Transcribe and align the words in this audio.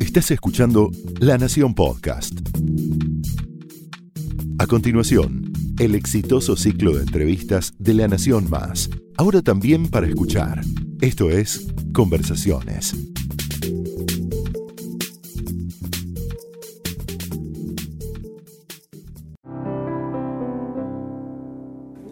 Estás 0.00 0.30
escuchando 0.30 0.90
La 1.20 1.38
Nación 1.38 1.74
Podcast. 1.74 2.38
A 4.58 4.66
continuación, 4.66 5.50
el 5.78 5.94
exitoso 5.94 6.54
ciclo 6.54 6.94
de 6.94 7.02
entrevistas 7.02 7.72
de 7.78 7.94
La 7.94 8.08
Nación 8.08 8.50
Más, 8.50 8.90
ahora 9.16 9.40
también 9.40 9.88
para 9.88 10.06
escuchar. 10.06 10.60
Esto 11.00 11.30
es 11.30 11.66
Conversaciones. 11.94 12.94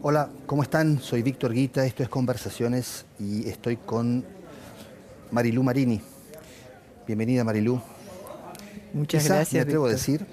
Hola, 0.02 0.30
¿cómo 0.46 0.62
están? 0.62 0.98
Soy 1.00 1.22
Víctor 1.22 1.52
Guita, 1.52 1.84
esto 1.84 2.02
es 2.02 2.08
Conversaciones 2.08 3.04
y 3.18 3.46
estoy 3.48 3.76
con 3.76 4.24
Marilú 5.30 5.62
Marini. 5.62 6.00
Bienvenida 7.10 7.42
Marilú. 7.42 7.80
Muchas 8.92 9.24
Quizá, 9.24 9.34
gracias. 9.34 9.54
Me 9.54 9.60
atrevo 9.62 9.86
a 9.86 9.90
decir, 9.90 10.24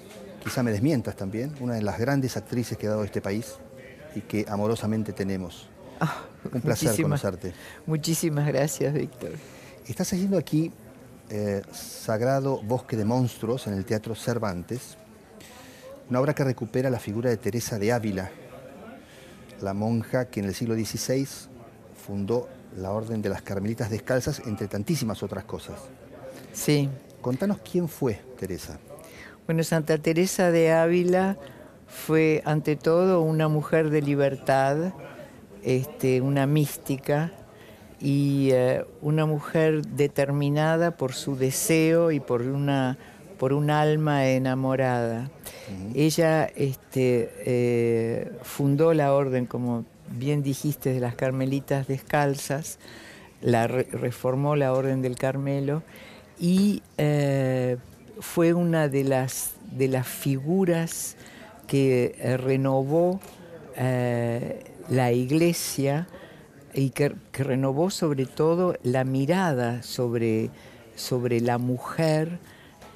quizá 0.44 0.62
me 0.62 0.70
desmientas 0.70 1.16
también, 1.16 1.52
una 1.58 1.74
de 1.74 1.82
las 1.82 1.98
grandes 1.98 2.36
actrices 2.36 2.78
que 2.78 2.86
ha 2.86 2.90
dado 2.90 3.02
este 3.02 3.20
país 3.20 3.54
y 4.14 4.20
que 4.20 4.46
amorosamente 4.48 5.12
tenemos. 5.12 5.68
Ah, 5.98 6.22
Un 6.44 6.60
placer 6.60 6.90
muchísimas- 6.90 7.20
conocerte. 7.20 7.52
Muchísimas 7.84 8.46
gracias, 8.46 8.94
Víctor. 8.94 9.30
Estás 9.88 10.12
haciendo 10.12 10.38
aquí 10.38 10.70
eh, 11.30 11.62
Sagrado 11.72 12.62
Bosque 12.62 12.96
de 12.96 13.04
Monstruos 13.04 13.66
en 13.66 13.72
el 13.72 13.84
Teatro 13.84 14.14
Cervantes, 14.14 14.96
una 16.08 16.20
obra 16.20 16.32
que 16.32 16.44
recupera 16.44 16.90
la 16.90 17.00
figura 17.00 17.28
de 17.28 17.38
Teresa 17.38 17.76
de 17.80 17.90
Ávila, 17.92 18.30
la 19.60 19.74
monja 19.74 20.26
que 20.26 20.38
en 20.38 20.46
el 20.46 20.54
siglo 20.54 20.76
XVI 20.76 21.26
fundó 22.06 22.48
la 22.76 22.92
Orden 22.92 23.20
de 23.20 23.30
las 23.30 23.42
Carmelitas 23.42 23.90
Descalzas, 23.90 24.42
entre 24.46 24.68
tantísimas 24.68 25.24
otras 25.24 25.42
cosas. 25.42 25.80
Sí. 26.58 26.88
Contanos 27.20 27.58
quién 27.58 27.88
fue 27.88 28.20
Teresa. 28.38 28.78
Bueno, 29.46 29.62
Santa 29.62 29.96
Teresa 29.98 30.50
de 30.50 30.72
Ávila 30.72 31.36
fue 31.86 32.42
ante 32.44 32.74
todo 32.74 33.20
una 33.20 33.46
mujer 33.48 33.90
de 33.90 34.02
libertad, 34.02 34.92
este, 35.62 36.20
una 36.20 36.46
mística 36.46 37.32
y 38.00 38.50
eh, 38.52 38.84
una 39.02 39.24
mujer 39.24 39.86
determinada 39.86 40.96
por 40.96 41.12
su 41.12 41.36
deseo 41.36 42.10
y 42.10 42.20
por 42.20 42.42
una 42.42 42.98
por 43.38 43.52
un 43.52 43.70
alma 43.70 44.26
enamorada. 44.26 45.30
Ella 45.94 46.44
este, 46.56 47.30
eh, 47.46 48.32
fundó 48.42 48.92
la 48.94 49.14
orden, 49.14 49.46
como 49.46 49.84
bien 50.10 50.42
dijiste, 50.42 50.92
de 50.92 50.98
las 50.98 51.14
Carmelitas 51.14 51.86
Descalzas, 51.86 52.80
la 53.40 53.68
re- 53.68 53.86
reformó 53.92 54.56
la 54.56 54.72
Orden 54.72 55.02
del 55.02 55.14
Carmelo 55.16 55.84
y 56.38 56.82
eh, 56.96 57.76
fue 58.20 58.52
una 58.52 58.88
de 58.88 59.04
las, 59.04 59.52
de 59.72 59.88
las 59.88 60.06
figuras 60.06 61.16
que 61.66 62.16
eh, 62.18 62.36
renovó 62.36 63.20
eh, 63.76 64.64
la 64.88 65.12
iglesia 65.12 66.08
y 66.74 66.90
que, 66.90 67.14
renovó 67.32 67.90
sobre 67.90 68.26
todo 68.26 68.76
la 68.82 69.04
mirada 69.04 69.82
sobre, 69.82 70.50
sobre 70.94 71.40
la 71.40 71.58
mujer 71.58 72.38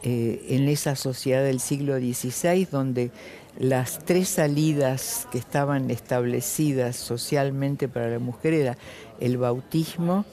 en 0.05 0.67
esa 0.67 0.97
sociedad 0.97 1.45
del 1.45 1.61
siglo 1.61 1.97
XVI 1.97 2.65
donde 2.65 3.13
las 3.57 4.01
tres 4.01 4.29
salidas 4.29 5.29
que 5.31 5.39
estaban 5.39 5.93
establecidas 5.93 6.97
socialmente 6.97 7.87
para 7.87 8.09
la 8.09 8.19
mujer 8.19 8.53
era 8.53 8.79
el 9.21 9.37
bautismo, 9.37 10.25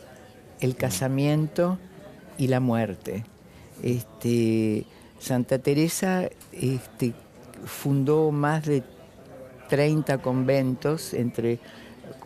el 0.59 0.75
casamiento 0.75 1.77
y 2.39 2.47
la 2.47 2.59
muerte. 2.59 3.25
Este, 3.83 4.85
Santa 5.19 5.59
Teresa 5.59 6.29
este, 6.51 7.13
fundó 7.65 8.31
más 8.31 8.65
de 8.65 8.81
30 9.69 10.17
conventos, 10.19 11.13
entre 11.13 11.59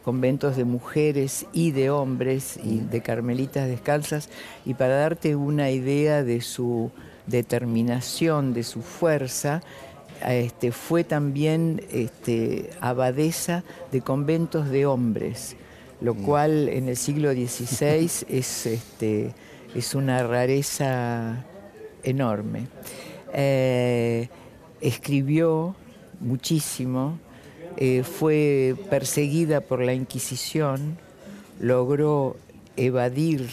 conventos 0.03 0.55
de 0.55 0.63
mujeres 0.63 1.45
y 1.51 1.71
de 1.71 1.89
hombres 1.89 2.59
y 2.63 2.79
de 2.79 3.01
carmelitas 3.01 3.67
descalzas, 3.67 4.29
y 4.65 4.75
para 4.75 4.95
darte 4.95 5.35
una 5.35 5.71
idea 5.71 6.23
de 6.23 6.39
su 6.41 6.91
determinación, 7.27 8.53
de 8.53 8.63
su 8.63 8.81
fuerza, 8.81 9.61
este, 10.25 10.71
fue 10.71 11.03
también 11.03 11.81
este, 11.91 12.69
abadesa 12.79 13.63
de 13.91 14.01
conventos 14.01 14.69
de 14.69 14.85
hombres, 14.85 15.55
lo 16.01 16.15
cual 16.15 16.69
en 16.69 16.87
el 16.87 16.97
siglo 16.97 17.31
XVI 17.31 18.05
es, 18.29 18.65
este, 18.67 19.33
es 19.75 19.95
una 19.95 20.23
rareza 20.23 21.45
enorme. 22.03 22.67
Eh, 23.33 24.29
escribió 24.81 25.75
muchísimo, 26.19 27.19
eh, 27.77 28.03
fue 28.03 28.75
perseguida 28.89 29.61
por 29.61 29.81
la 29.81 29.93
Inquisición, 29.93 30.97
logró 31.59 32.37
evadir 32.75 33.49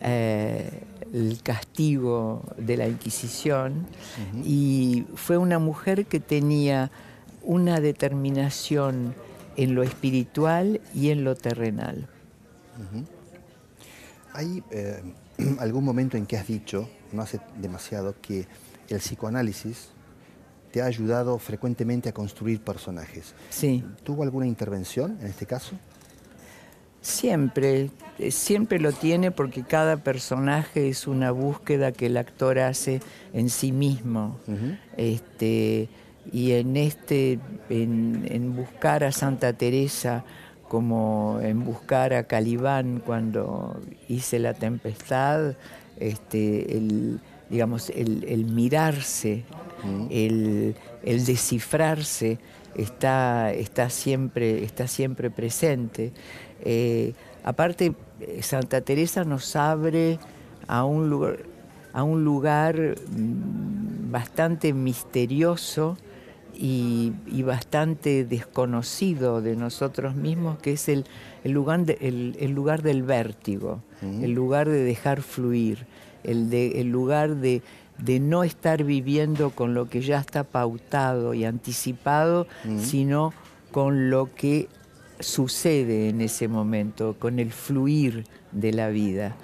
eh, 0.00 0.82
el 1.12 1.40
castigo 1.42 2.42
de 2.58 2.76
la 2.76 2.88
Inquisición 2.88 3.86
y 4.44 5.06
fue 5.14 5.38
una 5.38 5.58
mujer 5.58 6.06
que 6.06 6.20
tenía 6.20 6.90
una 7.42 7.80
determinación 7.80 9.14
en 9.56 9.74
lo 9.74 9.82
espiritual 9.82 10.80
y 10.94 11.10
en 11.10 11.24
lo 11.24 11.34
terrenal. 11.34 12.08
¿Hay 14.34 14.62
eh, 14.70 15.02
algún 15.58 15.84
momento 15.84 16.16
en 16.16 16.26
que 16.26 16.36
has 16.36 16.46
dicho, 16.46 16.88
no 17.12 17.22
hace 17.22 17.40
demasiado, 17.60 18.14
que 18.20 18.46
el 18.88 18.98
psicoanálisis 18.98 19.88
te 20.72 20.82
ha 20.82 20.86
ayudado 20.86 21.38
frecuentemente 21.38 22.08
a 22.08 22.12
construir 22.12 22.60
personajes? 22.60 23.34
Sí. 23.50 23.84
¿Tuvo 24.04 24.22
alguna 24.22 24.46
intervención 24.46 25.18
en 25.20 25.26
este 25.26 25.46
caso? 25.46 25.76
Siempre, 27.00 27.90
eh, 28.18 28.30
siempre 28.32 28.80
lo 28.80 28.92
tiene 28.92 29.30
porque 29.30 29.62
cada 29.62 29.96
personaje 29.98 30.88
es 30.88 31.06
una 31.06 31.30
búsqueda 31.30 31.92
que 31.92 32.06
el 32.06 32.16
actor 32.16 32.58
hace 32.58 33.00
en 33.32 33.48
sí 33.48 33.70
mismo. 33.70 34.38
este, 34.96 35.88
y 36.32 36.52
en 36.52 36.76
este, 36.76 37.38
en, 37.70 38.26
en 38.28 38.56
buscar 38.56 39.04
a 39.04 39.12
Santa 39.12 39.52
Teresa, 39.52 40.24
como 40.68 41.38
en 41.42 41.64
buscar 41.64 42.12
a 42.14 42.24
Calibán 42.24 43.02
cuando 43.04 43.80
hice 44.08 44.38
la 44.38 44.54
tempestad, 44.54 45.54
este, 45.98 46.76
el, 46.76 47.20
digamos, 47.50 47.90
el, 47.90 48.24
el 48.24 48.44
mirarse, 48.46 49.44
el, 50.10 50.74
el 51.04 51.24
descifrarse 51.24 52.38
está, 52.74 53.52
está, 53.52 53.90
siempre, 53.90 54.64
está 54.64 54.88
siempre 54.88 55.30
presente. 55.30 56.12
Eh, 56.62 57.14
aparte, 57.44 57.94
Santa 58.40 58.80
Teresa 58.80 59.24
nos 59.24 59.54
abre 59.56 60.18
a 60.66 60.84
un 60.84 61.08
lugar, 61.08 61.38
a 61.92 62.02
un 62.02 62.24
lugar 62.24 62.76
mm, 62.76 64.10
bastante 64.10 64.72
misterioso 64.72 65.96
y, 66.58 67.12
y 67.26 67.42
bastante 67.42 68.24
desconocido 68.24 69.42
de 69.42 69.56
nosotros 69.56 70.14
mismos, 70.14 70.58
que 70.58 70.72
es 70.72 70.88
el, 70.88 71.04
el, 71.44 71.52
lugar, 71.52 71.84
de- 71.84 71.98
el- 72.00 72.36
el 72.40 72.52
lugar 72.52 72.82
del 72.82 73.02
vértigo, 73.02 73.82
el 74.02 74.32
lugar 74.32 74.68
de 74.68 74.82
dejar 74.82 75.22
fluir, 75.22 75.86
el, 76.24 76.50
de- 76.50 76.80
el 76.80 76.88
lugar 76.90 77.36
de, 77.36 77.62
de 77.98 78.20
no 78.20 78.42
estar 78.44 78.84
viviendo 78.84 79.50
con 79.50 79.74
lo 79.74 79.88
que 79.88 80.00
ya 80.00 80.18
está 80.18 80.44
pautado 80.44 81.34
y 81.34 81.44
anticipado, 81.44 82.46
sino 82.78 83.32
con 83.70 84.10
lo 84.10 84.34
que 84.34 84.68
sucede 85.20 86.08
en 86.08 86.20
ese 86.20 86.48
momento, 86.48 87.16
con 87.18 87.38
el 87.38 87.52
fluir 87.52 88.24
de 88.52 88.72
la 88.72 88.88
vida. 88.88 89.36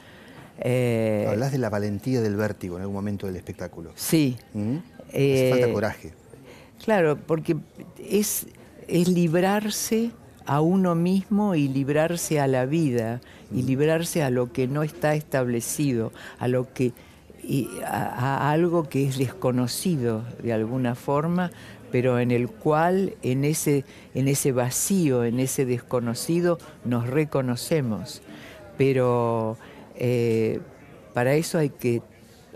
Eh, 0.60 1.26
Hablas 1.28 1.50
de 1.52 1.58
la 1.58 1.70
valentía 1.70 2.20
del 2.20 2.36
vértigo 2.36 2.76
en 2.76 2.82
algún 2.82 2.94
momento 2.96 3.26
del 3.26 3.36
espectáculo. 3.36 3.90
sí. 3.94 4.36
¿Mm? 4.54 4.76
Hace 5.08 5.48
falta 5.50 5.72
coraje. 5.72 6.12
Claro, 6.84 7.16
porque 7.16 7.56
es, 7.98 8.46
es 8.88 9.08
librarse 9.08 10.10
a 10.46 10.60
uno 10.60 10.94
mismo 10.94 11.54
y 11.54 11.68
librarse 11.68 12.40
a 12.40 12.48
la 12.48 12.66
vida 12.66 13.20
y 13.52 13.62
librarse 13.62 14.22
a 14.22 14.30
lo 14.30 14.52
que 14.52 14.66
no 14.66 14.82
está 14.82 15.14
establecido, 15.14 16.12
a 16.38 16.48
lo 16.48 16.72
que 16.72 16.92
y 17.44 17.68
a, 17.84 18.48
a 18.48 18.50
algo 18.52 18.88
que 18.88 19.06
es 19.06 19.18
desconocido 19.18 20.22
de 20.42 20.52
alguna 20.52 20.94
forma, 20.94 21.50
pero 21.90 22.18
en 22.18 22.30
el 22.30 22.48
cual 22.48 23.14
en 23.22 23.44
ese 23.44 23.84
en 24.14 24.28
ese 24.28 24.52
vacío, 24.52 25.24
en 25.24 25.40
ese 25.40 25.64
desconocido 25.64 26.58
nos 26.84 27.06
reconocemos. 27.06 28.22
Pero 28.78 29.56
eh, 29.96 30.60
para 31.14 31.34
eso 31.34 31.58
hay 31.58 31.70
que 31.70 32.02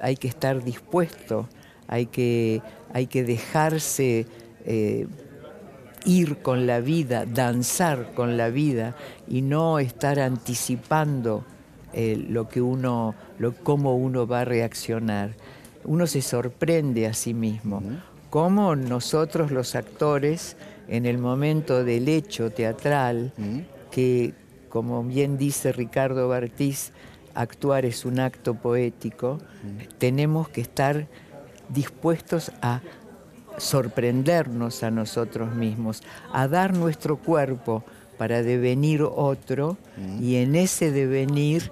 hay 0.00 0.16
que 0.16 0.28
estar 0.28 0.62
dispuesto, 0.64 1.48
hay 1.88 2.06
que 2.06 2.62
hay 2.96 3.08
que 3.08 3.24
dejarse 3.24 4.24
eh, 4.64 5.06
ir 6.06 6.38
con 6.38 6.66
la 6.66 6.80
vida, 6.80 7.26
danzar 7.26 8.14
con 8.14 8.38
la 8.38 8.48
vida 8.48 8.96
y 9.28 9.42
no 9.42 9.78
estar 9.78 10.18
anticipando 10.18 11.44
eh, 11.92 12.16
lo 12.16 12.48
que 12.48 12.62
uno 12.62 13.14
lo, 13.38 13.52
cómo 13.52 13.96
uno 13.96 14.26
va 14.26 14.40
a 14.40 14.44
reaccionar. 14.46 15.34
Uno 15.84 16.06
se 16.06 16.22
sorprende 16.22 17.06
a 17.06 17.12
sí 17.12 17.34
mismo. 17.34 17.82
Cómo 18.30 18.74
nosotros 18.76 19.50
los 19.50 19.74
actores, 19.74 20.56
en 20.88 21.04
el 21.04 21.18
momento 21.18 21.84
del 21.84 22.08
hecho 22.08 22.48
teatral, 22.50 23.34
que 23.90 24.32
como 24.70 25.04
bien 25.04 25.36
dice 25.36 25.70
Ricardo 25.70 26.28
Bartiz, 26.28 26.92
actuar 27.34 27.84
es 27.84 28.06
un 28.06 28.20
acto 28.20 28.54
poético, 28.54 29.38
tenemos 29.98 30.48
que 30.48 30.62
estar 30.62 31.08
dispuestos 31.68 32.52
a 32.62 32.80
sorprendernos 33.58 34.82
a 34.82 34.90
nosotros 34.90 35.54
mismos, 35.54 36.02
a 36.32 36.48
dar 36.48 36.74
nuestro 36.74 37.16
cuerpo 37.16 37.84
para 38.18 38.42
devenir 38.42 39.02
otro 39.02 39.76
y 40.20 40.36
en 40.36 40.56
ese 40.56 40.90
devenir 40.90 41.70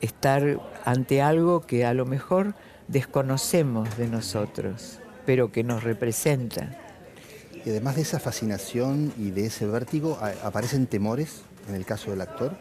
estar 0.00 0.60
ante 0.84 1.22
algo 1.22 1.60
que 1.60 1.84
a 1.86 1.94
lo 1.94 2.06
mejor 2.06 2.54
desconocemos 2.88 3.96
de 3.96 4.08
nosotros, 4.08 4.98
pero 5.24 5.52
que 5.52 5.64
nos 5.64 5.84
representa. 5.84 6.76
Y 7.64 7.70
además 7.70 7.96
de 7.96 8.02
esa 8.02 8.18
fascinación 8.18 9.12
y 9.16 9.30
de 9.30 9.46
ese 9.46 9.66
vértigo, 9.66 10.18
¿aparecen 10.42 10.86
temores 10.86 11.42
en 11.68 11.76
el 11.76 11.86
caso 11.86 12.10
del 12.10 12.20
actor? 12.20 12.56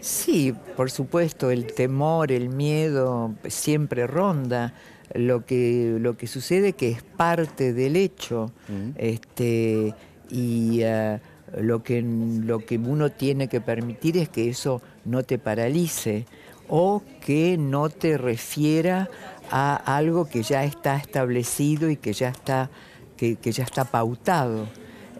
Sí, 0.00 0.54
por 0.76 0.90
supuesto, 0.90 1.50
el 1.50 1.72
temor, 1.72 2.32
el 2.32 2.48
miedo 2.48 3.34
siempre 3.48 4.06
ronda. 4.06 4.74
Lo 5.14 5.46
que, 5.46 5.96
lo 5.98 6.18
que 6.18 6.26
sucede 6.26 6.74
que 6.74 6.90
es 6.90 7.02
parte 7.02 7.72
del 7.72 7.96
hecho. 7.96 8.52
este, 8.96 9.94
y 10.30 10.80
eh, 10.82 11.18
lo, 11.56 11.82
que, 11.82 12.02
lo 12.02 12.58
que 12.60 12.76
uno 12.76 13.10
tiene 13.10 13.48
que 13.48 13.60
permitir 13.60 14.18
es 14.18 14.28
que 14.28 14.50
eso 14.50 14.82
no 15.04 15.22
te 15.22 15.38
paralice 15.38 16.26
o 16.68 17.02
que 17.24 17.56
no 17.56 17.88
te 17.88 18.18
refiera 18.18 19.08
a 19.50 19.76
algo 19.96 20.26
que 20.26 20.42
ya 20.42 20.64
está 20.64 20.96
establecido 20.96 21.88
y 21.88 21.96
que 21.96 22.12
ya 22.12 22.28
está, 22.28 22.70
que, 23.16 23.38
ya 23.42 23.64
está 23.64 23.84
pautado. 23.84 24.68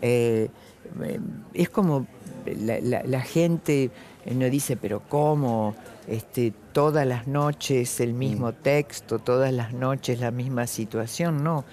Eh, 0.03 0.49
es 1.55 1.69
como 1.71 2.07
la, 2.47 3.21
gente 3.21 3.91
no 4.27 4.51
dice, 4.51 4.77
pero 4.77 5.03
¿cómo? 5.09 5.75
Este, 6.07 6.53
todas 6.73 7.07
las 7.07 7.27
noches 7.27 8.01
el 8.01 8.15
mismo 8.15 8.49
mm. 8.51 8.63
texto, 8.63 9.19
todas 9.19 9.53
las 9.53 9.73
noches 9.73 10.21
la 10.21 10.31
misma 10.31 10.67
situación, 10.67 11.43
no. 11.43 11.65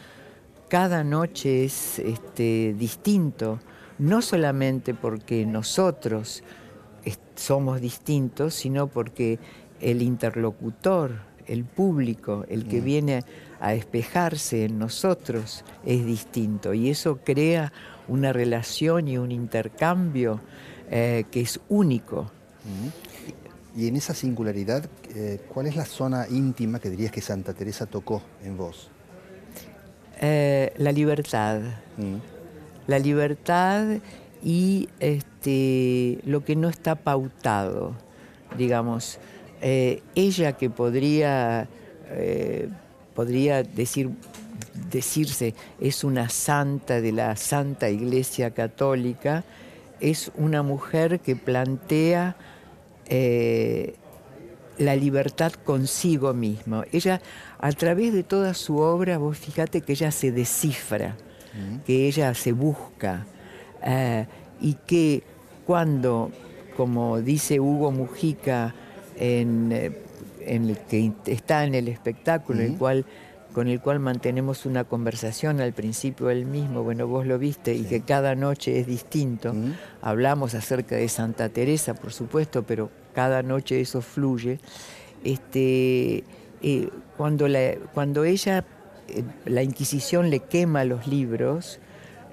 Cada 0.70 1.04
noche 1.04 1.66
es 1.66 2.00
este, 2.00 2.76
distinto, 2.78 3.60
no 4.00 4.22
solamente 4.22 4.94
porque 4.94 5.46
nosotros 5.46 6.44
somos 7.36 7.82
distintos, 7.82 8.54
sino 8.54 8.88
porque 8.88 9.40
el 9.82 10.02
interlocutor, 10.02 11.20
el 11.48 11.66
público, 11.66 12.46
el 12.50 12.66
que 12.66 12.82
mm. 12.82 12.84
viene 12.84 13.24
a 13.60 13.72
despejarse 13.72 14.66
en 14.66 14.80
nosotros 14.80 15.64
es 15.86 16.06
distinto 16.06 16.74
y 16.74 16.90
eso 16.90 17.20
crea 17.24 17.72
una 18.08 18.34
relación 18.34 19.08
y 19.08 19.18
un 19.18 19.32
intercambio 19.32 20.42
eh, 20.90 21.26
que 21.32 21.42
es 21.42 21.60
único. 21.70 22.32
Y 23.76 23.88
en 23.88 23.96
esa 23.96 24.14
singularidad, 24.14 24.90
eh, 25.14 25.40
¿cuál 25.54 25.68
es 25.68 25.76
la 25.76 25.86
zona 25.86 26.28
íntima 26.30 26.80
que 26.80 26.90
dirías 26.90 27.12
que 27.12 27.22
Santa 27.22 27.54
Teresa 27.54 27.86
tocó 27.86 28.22
en 28.44 28.58
vos? 28.58 28.90
Eh, 30.22 30.74
la 30.78 30.92
libertad. 30.92 31.62
La 32.88 33.00
libertad 33.00 33.98
y 34.44 34.90
este, 35.00 36.20
lo 36.26 36.46
que 36.46 36.56
no 36.56 36.70
está 36.70 36.96
pautado, 36.96 37.94
digamos. 38.58 39.20
ella 39.62 40.54
que 40.54 40.70
podría, 40.70 41.68
podría 43.16 43.64
decir 43.64 44.12
decirse 44.92 45.54
es 45.80 46.04
una 46.04 46.30
santa 46.30 47.02
de 47.02 47.12
la 47.12 47.36
Santa 47.36 47.90
Iglesia 47.90 48.52
Católica, 48.52 49.44
es 50.00 50.32
una 50.36 50.64
mujer 50.64 51.20
que 51.20 51.36
plantea 51.36 52.36
eh, 53.08 53.96
la 54.78 54.96
libertad 54.96 55.54
consigo 55.54 56.34
mismo. 56.34 56.84
Ella, 56.92 57.22
a 57.60 57.72
través 57.72 58.14
de 58.14 58.24
toda 58.24 58.54
su 58.54 58.78
obra, 58.78 59.18
vos 59.18 59.38
fíjate 59.38 59.82
que 59.82 59.94
ella 59.94 60.12
se 60.12 60.32
descifra, 60.32 61.16
que 61.86 62.08
ella 62.08 62.34
se 62.34 62.52
busca 62.52 63.26
eh, 63.82 64.28
y 64.60 64.74
que 64.74 65.24
cuando, 65.66 66.32
como 66.76 67.22
dice 67.22 67.62
Hugo 67.62 67.92
Mujica, 67.92 68.76
en, 69.18 69.72
eh, 69.72 69.98
el 70.46 70.78
que 70.90 71.14
está 71.26 71.64
en 71.64 71.74
el 71.74 71.88
espectáculo, 71.88 72.62
el 72.62 72.76
cual 72.76 73.06
con 73.56 73.70
el 73.70 73.80
cual 73.80 74.02
mantenemos 74.02 74.66
una 74.66 74.84
conversación 74.84 75.62
al 75.62 75.72
principio 75.72 76.30
él 76.30 76.46
mismo, 76.46 76.84
bueno, 76.84 77.08
vos 77.08 77.26
lo 77.26 77.40
viste, 77.40 77.74
y 77.74 77.84
que 77.84 78.02
cada 78.02 78.36
noche 78.36 78.82
es 78.82 78.86
distinto. 78.86 79.56
Hablamos 80.02 80.54
acerca 80.56 80.98
de 80.98 81.08
Santa 81.08 81.48
Teresa, 81.48 81.94
por 81.94 82.12
supuesto, 82.12 82.64
pero 82.64 82.90
cada 83.14 83.44
noche 83.44 83.80
eso 83.80 84.02
fluye. 84.02 84.60
Este, 85.24 86.26
eh, 86.62 86.90
cuando, 87.16 87.48
la, 87.48 87.76
cuando 87.94 88.26
ella, 88.26 88.66
eh, 89.08 89.24
la 89.46 89.64
Inquisición 89.64 90.30
le 90.30 90.42
quema 90.42 90.84
los 90.84 91.08
libros, 91.08 91.80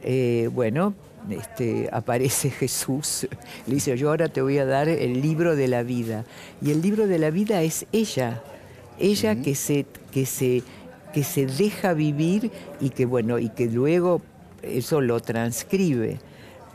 eh, 0.02 0.50
bueno, 0.52 0.92
este, 1.30 1.88
aparece 1.92 2.50
Jesús, 2.58 3.28
le 3.68 3.74
dice, 3.74 3.96
yo 3.96 4.08
ahora 4.08 4.28
te 4.28 4.42
voy 4.42 4.58
a 4.58 4.66
dar 4.66 4.88
el 4.88 5.22
libro 5.22 5.54
de 5.54 5.68
la 5.68 5.84
vida. 5.84 6.24
Y 6.60 6.72
el 6.72 6.82
libro 6.82 7.06
de 7.06 7.20
la 7.20 7.30
vida 7.30 7.62
es 7.62 7.86
ella, 7.92 8.42
ella 8.98 9.36
que 9.36 9.54
se... 9.54 9.86
Que 10.10 10.26
se 10.26 10.62
que 11.12 11.24
se 11.24 11.46
deja 11.46 11.92
vivir 11.94 12.50
y 12.80 12.90
que 12.90 13.06
bueno, 13.06 13.38
y 13.38 13.48
que 13.50 13.66
luego 13.66 14.22
eso 14.62 15.00
lo 15.00 15.20
transcribe. 15.20 16.18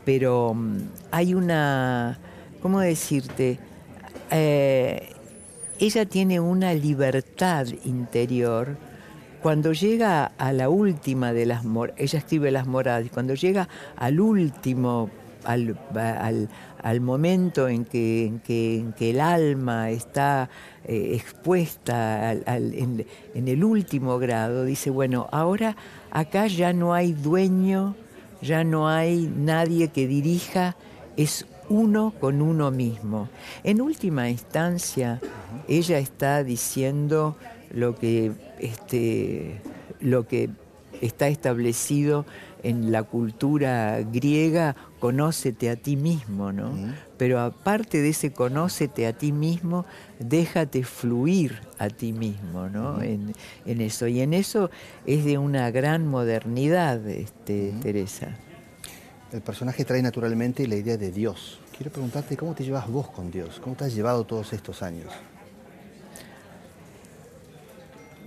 Pero 0.04 0.54
mm, 0.54 0.78
hay 1.10 1.34
una, 1.34 2.18
¿cómo 2.62 2.80
decirte? 2.80 3.58
Eh, 4.30 5.14
ella 5.78 6.06
tiene 6.06 6.40
una 6.40 6.74
libertad 6.74 7.66
interior. 7.84 8.76
Cuando 9.42 9.72
llega 9.72 10.32
a 10.38 10.52
la 10.52 10.68
última 10.68 11.32
de 11.32 11.46
las 11.46 11.64
moradas, 11.64 12.00
ella 12.00 12.18
escribe 12.18 12.50
las 12.50 12.66
moradas, 12.66 13.06
cuando 13.12 13.34
llega 13.34 13.68
al 13.96 14.20
último, 14.20 15.10
al, 15.44 15.76
al 16.82 17.00
momento 17.00 17.68
en 17.68 17.84
que, 17.84 18.84
el 19.00 19.20
alma 19.20 19.90
está 19.90 20.48
eh, 20.84 21.12
expuesta 21.14 22.32
en, 22.32 23.04
el 23.34 23.64
último 23.64 24.18
grado, 24.18 24.64
dice, 24.64 24.90
bueno, 24.90 25.28
ahora 25.32 25.76
acá 26.10 26.46
ya 26.46 26.72
no 26.72 26.94
hay 26.94 27.12
dueño, 27.12 27.96
ya 28.40 28.64
no 28.64 28.88
hay 28.88 29.32
nadie 29.36 29.88
que 29.88 30.06
dirija, 30.06 30.76
es 31.16 31.46
uno 31.68 32.14
con 32.18 32.40
uno 32.40 32.70
mismo. 32.70 33.28
En 33.64 33.80
última 33.80 34.30
instancia, 34.30 35.20
ella 35.66 35.98
está 35.98 36.44
diciendo 36.44 37.36
lo 37.72 37.96
que, 37.96 38.32
este, 38.60 39.60
lo 40.00 40.26
que 40.26 40.50
está 41.00 41.28
establecido 41.28 42.24
en 42.62 42.90
la 42.92 43.02
cultura 43.02 44.00
griega, 44.00 44.74
conócete 44.98 45.70
a 45.70 45.76
ti 45.76 45.96
mismo, 45.96 46.52
¿no? 46.52 46.72
Pero 47.16 47.40
aparte 47.40 48.00
de 48.00 48.10
ese 48.10 48.32
conócete 48.32 49.06
a 49.06 49.12
ti 49.12 49.32
mismo, 49.32 49.86
déjate 50.18 50.84
fluir 50.84 51.60
a 51.78 51.88
ti 51.88 52.12
mismo, 52.12 52.68
¿no? 52.68 53.00
en, 53.02 53.34
eso. 53.64 54.06
Y 54.06 54.20
en 54.20 54.34
eso 54.34 54.70
es 55.06 55.24
de 55.24 55.38
una 55.38 55.70
gran 55.70 56.06
modernidad, 56.06 57.06
este, 57.08 57.74
Teresa. 57.82 58.36
El 59.32 59.42
personaje 59.42 59.84
trae 59.84 60.02
naturalmente 60.02 60.66
la 60.66 60.76
idea 60.76 60.96
de 60.96 61.10
Dios. 61.10 61.60
Quiero 61.76 61.92
preguntarte 61.92 62.36
cómo 62.36 62.54
te 62.54 62.64
llevas 62.64 62.88
vos 62.88 63.08
con 63.10 63.30
Dios, 63.30 63.60
cómo 63.62 63.76
te 63.76 63.84
has 63.84 63.94
llevado 63.94 64.24
todos 64.24 64.52
estos 64.52 64.82
años. 64.82 65.12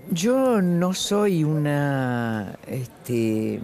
Yo 0.10 0.62
no 0.62 0.94
soy 0.94 1.44
una, 1.44 2.58
este, 2.68 3.60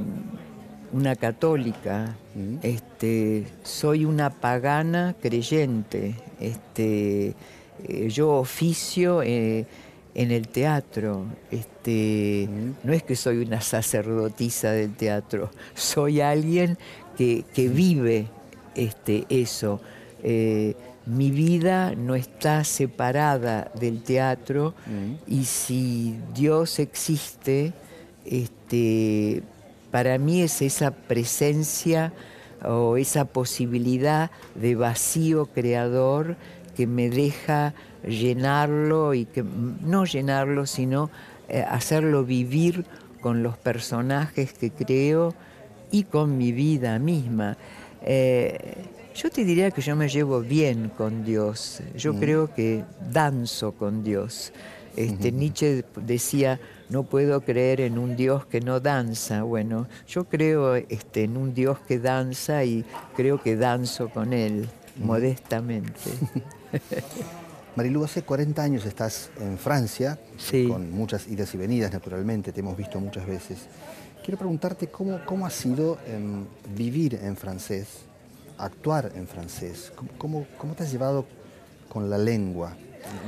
una 0.92 1.16
católica, 1.16 2.16
mm. 2.36 2.58
este, 2.62 3.48
soy 3.64 4.06
una 4.06 4.30
pagana 4.30 5.16
creyente. 5.22 6.16
Este, 6.40 7.34
eh, 7.84 8.10
yo 8.10 8.32
oficio 8.32 9.22
eh, 9.22 9.66
en 10.14 10.32
el 10.32 10.48
teatro. 10.48 11.26
Este, 11.52 12.48
mm. 12.50 12.88
No 12.88 12.94
es 12.94 13.04
que 13.04 13.16
soy 13.16 13.38
una 13.38 13.62
sacerdotisa 13.62 14.72
del 14.72 14.96
teatro, 14.96 15.50
soy 15.76 16.22
alguien 16.22 16.78
que, 17.18 17.44
vive 17.56 18.28
este, 18.76 19.26
eso. 19.30 19.82
Eh, 20.24 20.76
mi 21.06 21.32
vida 21.32 21.96
no 21.96 22.16
está 22.16 22.64
separada 22.66 23.72
del 23.80 24.04
teatro 24.04 24.74
mm. 24.86 25.32
y 25.32 25.46
si 25.46 26.18
Dios 26.34 26.80
existe, 26.80 27.72
este, 28.26 29.42
para 29.92 30.18
mí 30.18 30.42
es 30.42 30.62
esa 30.62 30.92
presencia 30.92 32.14
o 32.64 32.98
esa 32.98 33.26
posibilidad 33.26 34.32
de 34.56 34.76
vacío 34.76 35.46
creador 35.48 36.36
que 36.76 36.88
me 36.88 37.10
deja 37.10 37.74
llenarlo 38.08 39.14
y 39.14 39.26
que 39.26 39.44
no 39.44 40.06
llenarlo, 40.06 40.66
sino 40.66 41.10
eh, 41.50 41.64
hacerlo 41.68 42.24
vivir 42.24 42.86
con 43.22 43.44
los 43.44 43.58
personajes 43.58 44.54
que 44.54 44.72
creo 44.72 45.34
y 45.92 46.04
con 46.04 46.38
mi 46.38 46.52
vida 46.52 47.00
misma. 47.00 47.58
Eh, 48.02 48.86
yo 49.16 49.32
te 49.32 49.44
diría 49.44 49.72
que 49.72 49.82
yo 49.82 49.96
me 49.96 50.10
llevo 50.10 50.42
bien 50.42 50.92
con 50.96 51.26
Dios, 51.26 51.82
yo 51.96 52.14
mm. 52.14 52.20
creo 52.20 52.54
que 52.54 52.84
danzo 53.12 53.72
con 53.72 54.04
Dios. 54.04 54.54
Este, 54.96 55.32
Nietzsche 55.32 55.84
decía, 55.96 56.60
no 56.90 57.04
puedo 57.04 57.42
creer 57.42 57.82
en 57.82 57.98
un 57.98 58.16
Dios 58.16 58.46
que 58.46 58.62
no 58.62 58.80
danza. 58.80 59.44
Bueno, 59.44 59.88
yo 60.08 60.26
creo 60.26 60.76
este, 60.76 61.24
en 61.24 61.38
un 61.38 61.54
Dios 61.54 61.80
que 61.88 62.00
danza 62.00 62.64
y 62.64 62.86
creo 63.16 63.42
que 63.42 63.56
danzo 63.56 64.10
con 64.10 64.34
él, 64.34 64.70
modestamente. 64.98 66.12
Marilu, 67.76 68.04
hace 68.04 68.24
40 68.24 68.64
años 68.64 68.86
estás 68.86 69.30
en 69.40 69.58
Francia, 69.58 70.18
con 70.68 70.92
muchas 70.92 71.28
idas 71.28 71.54
y 71.54 71.58
venidas, 71.58 71.94
naturalmente, 71.94 72.52
te 72.52 72.62
hemos 72.62 72.76
visto 72.76 73.00
muchas 73.00 73.28
veces. 73.28 73.68
Quiero 74.26 74.40
preguntarte 74.40 74.88
cómo, 74.88 75.20
cómo 75.26 75.46
ha 75.46 75.52
sido 75.52 76.00
em, 76.08 76.46
vivir 76.76 77.20
en 77.22 77.38
francés, 77.38 77.88
actuar 78.58 79.12
en 79.16 79.28
francés. 79.28 79.94
¿Cómo, 80.18 80.48
¿Cómo, 80.58 80.74
te 80.74 80.84
has 80.84 80.92
llevado 80.92 81.26
con 81.88 82.10
la 82.10 82.18
lengua? 82.18 82.76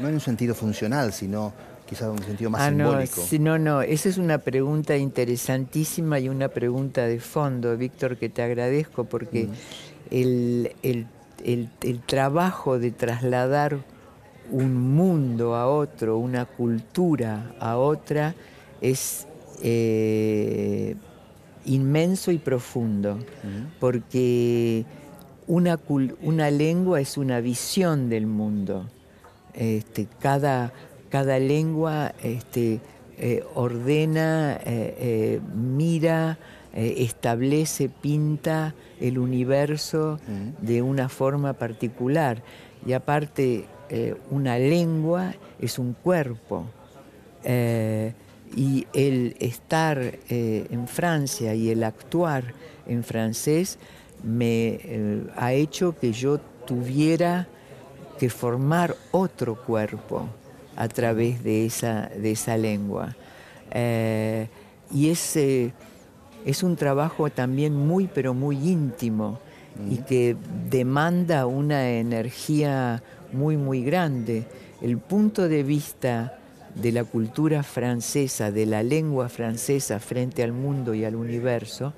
No 0.01 0.07
en 0.07 0.15
un 0.15 0.19
sentido 0.19 0.55
funcional, 0.55 1.13
sino 1.13 1.53
quizás 1.89 2.03
en 2.03 2.11
un 2.11 2.23
sentido 2.23 2.49
más 2.51 2.61
ah, 2.61 2.69
simbólico. 2.69 3.21
No, 3.39 3.57
no, 3.57 3.81
esa 3.81 4.09
es 4.09 4.17
una 4.17 4.37
pregunta 4.37 4.95
interesantísima 4.95 6.19
y 6.19 6.29
una 6.29 6.49
pregunta 6.49 7.07
de 7.07 7.19
fondo, 7.19 7.75
Víctor, 7.75 8.17
que 8.17 8.29
te 8.29 8.43
agradezco 8.43 9.05
porque 9.05 9.45
mm. 9.45 9.51
el, 10.11 10.71
el, 10.83 11.07
el, 11.43 11.69
el 11.81 11.99
trabajo 12.01 12.77
de 12.77 12.91
trasladar 12.91 13.79
un 14.51 14.95
mundo 14.95 15.55
a 15.55 15.67
otro, 15.67 16.17
una 16.17 16.45
cultura 16.45 17.55
a 17.59 17.77
otra, 17.77 18.35
es 18.81 19.27
eh, 19.61 20.95
inmenso 21.65 22.31
y 22.31 22.37
profundo, 22.37 23.19
porque 23.79 24.85
una, 25.47 25.79
una, 26.21 26.51
lengua 26.51 27.01
es 27.01 27.17
una 27.17 27.41
visión 27.41 28.09
del 28.09 28.27
mundo. 28.27 28.87
Este, 29.53 30.07
cada, 30.19 30.71
cada, 31.09 31.39
lengua 31.39 32.13
este, 32.23 32.79
eh, 33.17 33.43
ordena, 33.55 34.59
eh, 34.65 35.39
mira, 35.55 36.37
establece, 36.73 37.89
pinta 37.89 38.75
el 39.01 39.17
universo 39.17 40.19
de 40.61 40.81
una 40.81 41.09
forma 41.09 41.53
particular. 41.53 42.43
Y 42.85 42.93
aparte, 42.93 43.65
eh, 43.89 44.15
una 44.29 44.59
lengua 44.59 45.33
es 45.59 45.79
un 45.79 45.93
cuerpo. 45.93 46.65
Eh, 47.43 48.13
y 48.55 48.85
el 48.93 49.35
estar 49.39 49.97
eh, 49.99 50.67
en 50.69 50.87
Francia 50.87 51.55
y 51.55 51.69
el 51.69 51.83
actuar 51.83 52.53
en 52.87 53.03
francés 53.03 53.77
me 54.23 54.79
ha 55.35 55.53
hecho 55.53 55.95
que 55.97 56.11
yo 56.11 56.39
tuviera 56.65 57.47
que 58.19 58.29
formar 58.29 58.95
otro 59.11 59.63
cuerpo 59.63 60.27
a 60.79 60.87
través 60.87 61.43
de 61.43 61.67
esa, 61.67 62.09
de 62.09 62.31
esa 62.31 62.57
lengua. 62.57 63.15
y 64.91 65.09
es, 65.09 65.35
es 65.35 66.63
un 66.63 66.75
trabajo 66.75 67.29
también 67.29 67.75
muy, 67.75 68.09
pero 68.11 68.33
muy 68.33 68.55
íntimo 68.57 69.39
y 69.87 69.97
que 69.97 70.35
demanda 70.69 71.45
una 71.45 71.89
energía 71.89 73.01
muy, 73.31 73.57
muy 73.57 73.83
grande. 73.83 74.45
El 74.81 74.97
punto 74.97 75.47
de 75.47 75.63
vista 75.63 76.39
de 76.75 76.91
la 76.91 77.03
cultura 77.03 77.63
francesa, 77.63 78.51
de 78.51 78.65
la 78.65 78.83
lengua 78.83 79.29
francesa 79.29 79.99
frente 79.99 80.43
al 80.43 80.53
mundo 80.53 80.93
y 80.93 81.05
al 81.05 81.15
universo, 81.15 81.93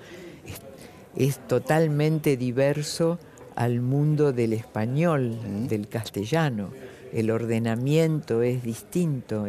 es, 1.16 1.40
totalmente 1.48 2.38
diverso 2.38 3.20
al 3.56 3.82
mundo 3.82 4.32
del 4.32 4.54
español, 4.54 5.68
del 5.68 5.88
castellano. 5.88 6.70
El 7.12 7.32
ordenamiento 7.32 8.42
es 8.42 8.64
distinto, 8.64 9.46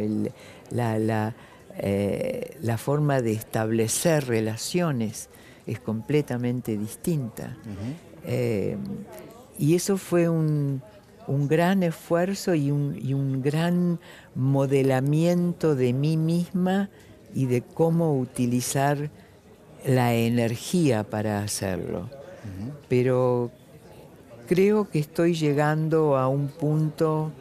la, 0.70 1.34
eh, 1.78 2.56
la, 2.60 2.78
forma 2.78 3.20
de 3.20 3.32
establecer 3.32 4.26
relaciones 4.26 5.28
es 5.66 5.80
completamente 5.80 6.76
distinta. 6.76 7.56
Eh, 8.24 8.76
y 9.58 9.74
eso 9.74 9.96
fue 9.96 10.28
un, 10.28 10.82
un 11.26 11.48
gran 11.48 11.82
esfuerzo 11.82 12.54
y 12.54 12.70
un, 12.70 13.42
gran 13.42 14.00
modelamiento 14.34 15.74
de 15.74 15.92
mí 15.92 16.16
misma 16.16 16.90
y 17.34 17.46
de 17.46 17.62
cómo 17.62 18.18
utilizar 18.18 19.10
la 19.86 20.14
energía 20.14 21.04
para 21.04 21.42
hacerlo. 21.42 22.08
Pero 22.88 23.50
creo 24.46 24.88
que 24.90 24.98
estoy 24.98 25.34
llegando 25.34 26.16
a 26.16 26.28
un 26.28 26.48
punto 26.48 27.32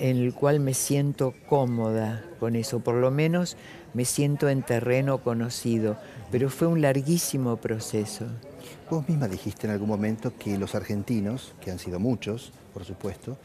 en 0.00 0.16
el 0.16 0.34
cual 0.34 0.60
me 0.60 0.74
siento 0.74 1.34
cómoda 1.48 2.24
con 2.40 2.56
eso, 2.56 2.80
por 2.80 2.94
lo 2.94 3.10
menos 3.10 3.56
me 3.92 4.04
siento 4.04 4.48
en 4.48 4.62
terreno 4.62 5.18
conocido, 5.18 5.98
pero 6.32 6.48
fue 6.48 6.66
un 6.66 6.80
larguísimo 6.80 7.58
proceso. 7.58 8.26
Vos 8.90 9.08
misma 9.08 9.28
dijiste 9.28 9.66
en 9.66 9.74
algún 9.74 9.88
momento 9.88 10.32
que 10.38 10.58
los 10.58 10.74
argentinos, 10.74 11.54
que 11.60 11.70
han 11.70 11.78
sido 11.78 12.00
muchos, 12.00 12.52
por 12.72 12.84
supuesto, 12.84 13.36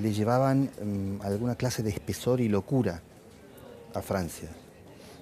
le 0.00 0.12
llevaban 0.12 0.70
mm, 0.82 1.22
alguna 1.22 1.56
clase 1.56 1.82
de 1.82 1.90
espesor 1.90 2.40
y 2.40 2.48
locura 2.48 3.02
a 3.94 4.00
Francia. 4.00 4.48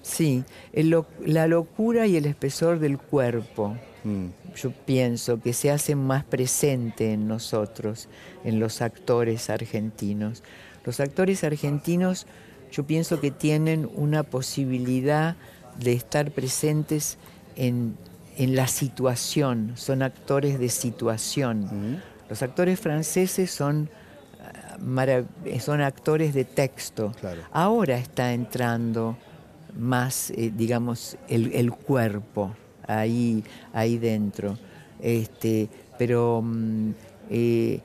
Sí, 0.01 0.43
la 0.73 1.47
locura 1.47 2.07
y 2.07 2.15
el 2.15 2.25
espesor 2.25 2.79
del 2.79 2.97
cuerpo, 2.97 3.75
mm. 4.03 4.27
yo 4.55 4.71
pienso 4.71 5.39
que 5.41 5.53
se 5.53 5.71
hacen 5.71 5.97
más 5.99 6.23
presente 6.23 7.13
en 7.13 7.27
nosotros, 7.27 8.07
en 8.43 8.59
los 8.59 8.81
actores 8.81 9.49
argentinos. 9.49 10.43
Los 10.85 10.99
actores 10.99 11.43
argentinos 11.43 12.27
yo 12.71 12.85
pienso 12.85 13.19
que 13.19 13.31
tienen 13.31 13.89
una 13.95 14.23
posibilidad 14.23 15.35
de 15.79 15.93
estar 15.93 16.31
presentes 16.31 17.17
en 17.55 17.97
en 18.37 18.55
la 18.55 18.67
situación, 18.67 19.73
son 19.75 20.01
actores 20.01 20.59
de 20.59 20.69
situación. 20.69 22.01
Los 22.29 22.41
actores 22.41 22.79
franceses 22.79 23.51
son, 23.51 23.89
son 25.59 25.81
actores 25.81 26.33
de 26.33 26.45
texto. 26.45 27.11
Ahora 27.51 27.97
está 27.97 28.33
entrando 28.33 29.17
más, 29.77 30.31
eh, 30.31 30.51
digamos, 30.55 31.17
el, 31.27 31.71
cuerpo 31.71 32.55
ahí, 32.87 33.43
ahí 33.73 33.97
dentro. 33.97 34.57
Este, 35.01 35.69
pero 35.97 36.41
mm, 36.43 36.91
eh, 37.29 37.79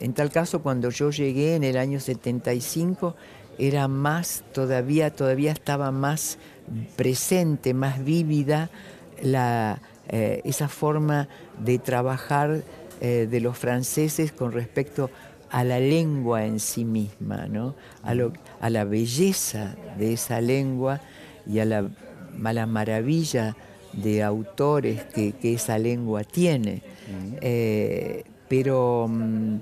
en 0.00 0.12
tal 0.12 0.30
caso, 0.30 0.62
cuando 0.62 0.90
yo 0.90 1.10
llegué 1.10 1.56
en 1.56 1.64
el 1.64 1.76
año 1.76 2.00
75, 2.00 3.16
era 3.58 3.88
más, 3.88 4.44
todavía, 4.52 5.10
todavía 5.10 5.52
estaba 5.52 5.90
más 5.90 6.38
presente, 6.96 7.74
más 7.74 8.04
vívida 8.04 8.70
la, 9.22 9.80
eh, 10.08 10.40
esa 10.44 10.68
forma 10.68 11.28
de 11.64 11.78
trabajar 11.78 12.62
eh, 13.00 13.26
de 13.30 13.40
los 13.40 13.58
franceses 13.58 14.32
con 14.32 14.52
respecto 14.52 15.10
a 15.50 15.64
la 15.64 15.80
lengua 15.80 16.44
en 16.44 16.60
sí 16.60 16.84
misma, 16.84 17.46
¿no? 17.46 17.74
a 18.02 18.70
la 18.70 18.84
belleza 18.84 19.76
de 19.98 20.12
esa 20.12 20.40
lengua 20.40 21.00
y 21.46 21.58
a 21.58 21.64
la, 21.64 21.88
maravilla 22.38 23.56
de 23.92 24.22
autores 24.22 25.04
que, 25.04 25.34
esa 25.42 25.78
lengua 25.78 26.24
tiene. 26.24 26.82
Eh, 27.40 28.24
pero, 28.48 29.06
mm, 29.08 29.58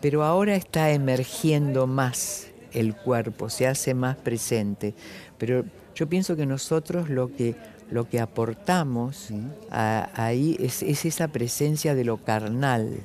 pero 0.00 0.24
ahora 0.24 0.54
está 0.56 0.90
emergiendo 0.90 1.86
más 1.86 2.48
el 2.72 2.94
cuerpo, 2.94 3.48
se 3.48 3.66
hace 3.66 3.94
más 3.94 4.16
presente. 4.16 4.94
Pero 5.38 5.64
yo 5.94 6.08
pienso 6.08 6.36
que 6.36 6.46
nosotros 6.46 7.08
lo 7.08 7.32
que 7.34 7.54
lo 7.90 8.08
que 8.08 8.18
aportamos 8.18 9.28
ahí 9.70 10.56
es, 10.58 10.82
esa 10.82 11.28
presencia 11.28 11.94
de 11.94 12.04
lo 12.04 12.16
carnal, 12.16 13.00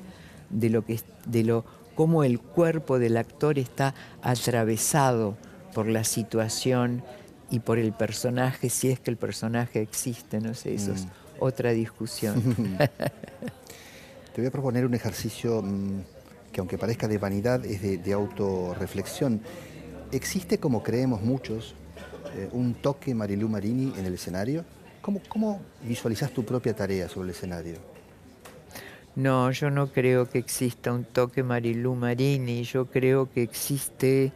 de 0.49 0.69
lo 0.69 0.85
que 0.85 0.99
de 1.25 1.43
lo 1.43 1.65
cómo 1.95 2.23
el 2.23 2.39
cuerpo 2.39 2.97
del 2.97 3.17
actor 3.17 3.59
está 3.59 3.93
atravesado 4.21 5.37
por 5.73 5.87
la 5.87 6.03
situación 6.03 7.03
y 7.49 7.59
por 7.59 7.79
el 7.79 7.93
personaje, 7.93 8.69
si 8.69 8.89
es 8.89 8.99
que 8.99 9.11
el 9.11 9.17
personaje 9.17 9.81
existe, 9.81 10.39
no 10.39 10.53
sé, 10.53 10.75
eso 10.75 10.93
es 10.93 11.05
mm. 11.05 11.09
otra 11.39 11.71
discusión. 11.71 12.41
Te 14.35 14.41
voy 14.41 14.45
a 14.45 14.51
proponer 14.51 14.85
un 14.85 14.93
ejercicio 14.93 15.61
mm, 15.61 16.01
que 16.51 16.59
aunque 16.59 16.77
parezca 16.77 17.07
de 17.07 17.17
vanidad, 17.17 17.65
es 17.65 17.81
de, 17.81 17.97
de 17.97 18.13
autorreflexión. 18.13 19.41
¿Existe, 20.11 20.59
como 20.59 20.83
creemos 20.83 21.21
muchos, 21.21 21.75
eh, 22.35 22.49
un 22.51 22.75
toque 22.75 23.13
Marilú 23.15 23.49
Marini 23.49 23.93
en 23.97 24.05
el 24.05 24.13
escenario? 24.13 24.63
¿Cómo, 25.01 25.21
¿Cómo 25.27 25.61
visualizas 25.83 26.31
tu 26.31 26.45
propia 26.45 26.75
tarea 26.75 27.09
sobre 27.09 27.29
el 27.29 27.35
escenario? 27.35 27.77
No, 29.15 29.51
yo 29.51 29.69
no 29.69 29.91
creo 29.91 30.29
que 30.29 30.37
exista 30.37 30.93
un 30.93 31.03
toque 31.03 31.43
Marilú 31.43 31.95
Marini, 31.95 32.63
yo 32.63 32.85
creo 32.85 33.29
que 33.31 33.41
existe 33.41 34.31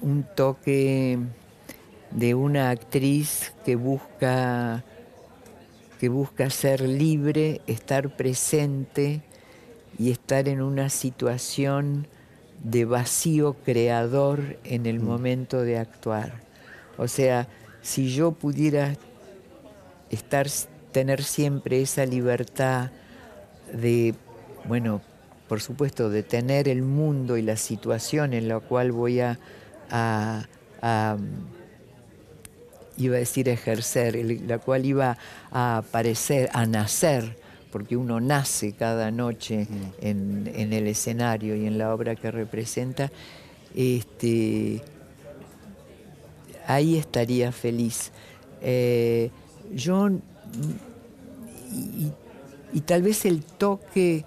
un 0.00 0.24
toque 0.34 1.18
de 2.14 2.34
una 2.34 2.70
actriz 2.70 3.52
que 3.64 3.76
busca 3.76 4.84
que 5.98 6.08
busca 6.08 6.50
ser 6.50 6.80
libre, 6.80 7.60
estar 7.68 8.16
presente 8.16 9.22
y 9.96 10.10
estar 10.10 10.48
en 10.48 10.60
una 10.60 10.88
situación 10.88 12.08
de 12.64 12.84
vacío 12.84 13.54
creador 13.64 14.58
en 14.64 14.86
el 14.86 14.98
mm. 14.98 15.04
momento 15.04 15.62
de 15.62 15.78
actuar. 15.78 16.40
O 16.98 17.06
sea, 17.06 17.46
si 17.82 18.12
yo 18.12 18.32
pudiera 18.32 18.96
estar 20.10 20.48
tener 20.92 21.22
siempre 21.22 21.80
esa 21.82 22.04
libertad 22.04 22.90
de, 23.72 24.14
bueno, 24.66 25.00
por 25.48 25.60
supuesto, 25.60 26.10
de 26.10 26.22
tener 26.22 26.68
el 26.68 26.82
mundo 26.82 27.36
y 27.36 27.42
la 27.42 27.56
situación 27.56 28.34
en 28.34 28.48
la 28.48 28.60
cual 28.60 28.92
voy 28.92 29.20
a, 29.20 29.38
iba 32.96 33.16
a 33.16 33.18
decir 33.18 33.48
ejercer, 33.48 34.16
la 34.46 34.58
cual 34.58 34.84
iba 34.84 35.18
a 35.50 35.78
aparecer, 35.78 36.50
a 36.52 36.66
nacer, 36.66 37.36
porque 37.70 37.96
uno 37.96 38.20
nace 38.20 38.72
cada 38.72 39.10
noche 39.10 39.66
mm. 39.68 40.06
en, 40.06 40.72
el 40.72 40.86
escenario 40.86 41.56
y 41.56 41.66
en 41.66 41.78
la 41.78 41.94
obra 41.94 42.14
que 42.14 42.30
representa, 42.30 43.10
este, 43.74 44.82
ahí 46.66 46.98
estaría 46.98 47.50
feliz. 47.50 48.12
Eh, 48.60 49.30
yo 49.74 50.10
y, 52.74 52.80
tal 52.80 53.02
vez 53.02 53.24
el 53.24 53.42
toque, 53.42 54.24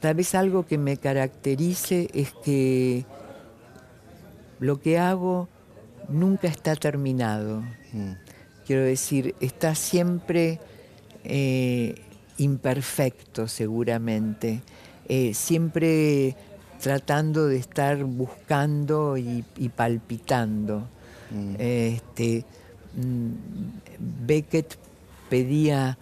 tal 0.00 0.14
vez 0.14 0.34
algo 0.34 0.66
que 0.66 0.78
me 0.78 0.96
caracterice 0.96 2.08
es 2.14 2.32
que 2.44 3.04
lo 4.58 4.80
que 4.80 4.98
hago 4.98 5.48
nunca 6.08 6.48
está 6.48 6.76
terminado. 6.76 7.62
Mm. 7.92 8.12
Quiero 8.66 8.82
decir, 8.82 9.34
está 9.40 9.74
siempre 9.74 10.58
eh, 11.24 11.94
imperfecto 12.38 13.46
seguramente, 13.48 14.62
eh, 15.08 15.34
siempre 15.34 16.36
tratando 16.80 17.46
de 17.46 17.56
estar 17.56 18.02
buscando 18.04 19.16
y, 19.16 19.44
palpitando. 19.74 20.88
Mm. 21.30 21.54
Este, 21.58 22.44
mm, 22.96 23.30
Beckett 24.26 24.76
pedía 25.28 25.98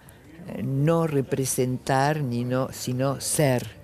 eh, 0.47 0.63
no 0.63 1.07
representar 1.07 2.21
ni 2.21 2.43
no, 2.43 2.69
sino 2.71 3.19
ser 3.21 3.83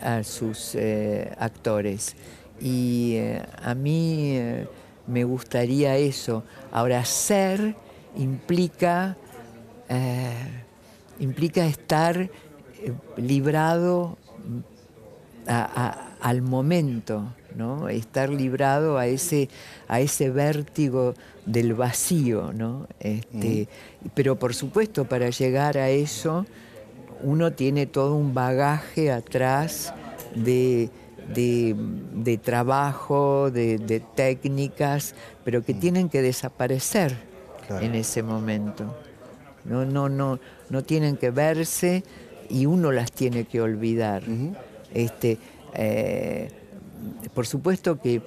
a 0.00 0.22
sus 0.22 0.76
eh, 0.76 1.34
actores. 1.38 2.14
Y 2.60 3.18
a 3.62 3.74
mí 3.74 4.38
me 5.06 5.24
gustaría 5.24 5.96
eso. 5.96 6.44
Ahora, 6.72 7.04
ser 7.04 7.74
implica, 8.16 9.16
implica 11.18 11.66
estar 11.66 12.30
librado 13.16 14.18
al 15.46 16.42
momento, 16.42 17.32
¿no? 17.54 17.88
estar 17.88 18.30
librado 18.30 18.98
a 18.98 19.06
ese, 19.06 19.48
a 19.88 20.00
ese 20.00 20.30
vértigo 20.30 21.14
del 21.44 21.74
vacío. 21.74 22.52
¿no? 22.52 22.86
Este, 23.00 23.68
Pero 24.14 24.36
por 24.36 24.54
supuesto, 24.54 25.04
para 25.04 25.30
llegar 25.30 25.78
a 25.78 25.88
eso, 25.90 26.46
uno 27.22 27.52
tiene 27.52 27.86
todo 27.86 28.14
un 28.14 28.34
bagaje 28.34 29.10
atrás 29.10 29.94
de, 30.34 30.90
de, 31.34 32.40
trabajo, 32.42 33.50
de, 33.50 34.02
técnicas, 34.14 35.14
pero 35.44 35.64
que 35.64 35.74
tienen 35.74 36.08
que 36.08 36.22
desaparecer 36.22 37.16
en 37.80 37.94
ese 37.94 38.22
momento. 38.22 38.96
No, 39.64 39.84
no, 39.84 40.08
no, 40.08 40.38
no 40.70 40.84
tienen 40.84 41.16
que 41.16 41.30
verse 41.30 42.04
y 42.48 42.66
uno 42.66 42.92
las 42.92 43.12
tiene 43.12 43.44
que 43.44 43.60
olvidar. 43.60 44.22
este, 44.94 45.38
eh, 45.74 46.50
por 47.34 47.46
supuesto 47.46 48.00
que, 48.00 48.22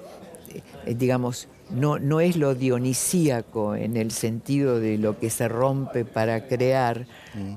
eh, 0.86 0.94
digamos, 0.94 1.48
no, 1.70 1.98
no 1.98 2.20
es 2.20 2.36
lo 2.36 2.54
dionisíaco 2.54 3.74
en 3.74 3.96
el 3.96 4.10
sentido 4.10 4.80
de 4.80 4.98
lo 4.98 5.18
que 5.18 5.30
se 5.30 5.48
rompe 5.48 6.04
para 6.04 6.46
crear, 6.46 7.06
mm. 7.34 7.54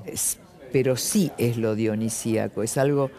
pero 0.72 0.96
sí 0.96 1.32
es 1.38 1.56
lo 1.56 1.74
dionisíaco, 1.74 2.62
es 2.62 2.78
algo 2.78 3.10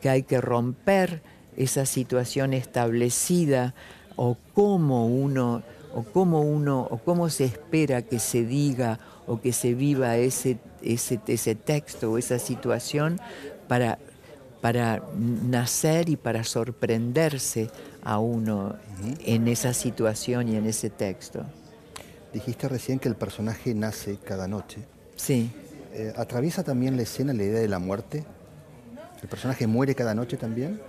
que 0.00 0.08
hay 0.08 0.22
que 0.22 0.40
romper 0.40 1.22
esa 1.56 1.86
situación 1.86 2.52
establecida 2.52 3.74
o 4.16 4.36
cómo 4.54 5.06
uno 5.06 5.62
o 5.94 6.02
cómo 6.02 6.42
uno 6.42 6.86
o 6.90 6.98
cómo 6.98 7.30
se 7.30 7.44
espera 7.44 8.02
que 8.02 8.18
se 8.18 8.44
diga 8.44 8.98
o 9.26 9.40
que 9.40 9.52
se 9.52 9.74
viva 9.74 10.16
ese, 10.16 10.58
ese, 10.82 11.20
ese 11.26 11.54
texto 11.54 12.12
o 12.12 12.18
esa 12.18 12.38
situación 12.38 13.20
para 13.68 13.98
para 14.64 15.02
nacer 15.14 16.08
y 16.08 16.16
para 16.16 16.42
sorprenderse 16.42 17.68
a 18.02 18.18
uno 18.18 18.76
en 19.26 19.46
esa 19.46 19.74
situación 19.74 20.48
y 20.48 20.56
en 20.56 20.64
ese 20.64 20.88
texto. 20.88 21.44
Dijiste 22.32 22.66
recién 22.70 22.98
que 22.98 23.10
el 23.10 23.14
personaje 23.14 23.74
nace 23.74 24.16
cada 24.16 24.48
noche. 24.48 24.78
Sí. 25.16 25.50
Eh, 25.92 26.14
¿Atraviesa 26.16 26.62
también 26.64 26.96
la 26.96 27.02
escena 27.02 27.34
la 27.34 27.42
idea 27.42 27.60
de 27.60 27.68
la 27.68 27.78
muerte? 27.78 28.24
¿El 29.20 29.28
personaje 29.28 29.66
muere 29.66 29.94
cada 29.94 30.14
noche 30.14 30.38
también? 30.38 30.80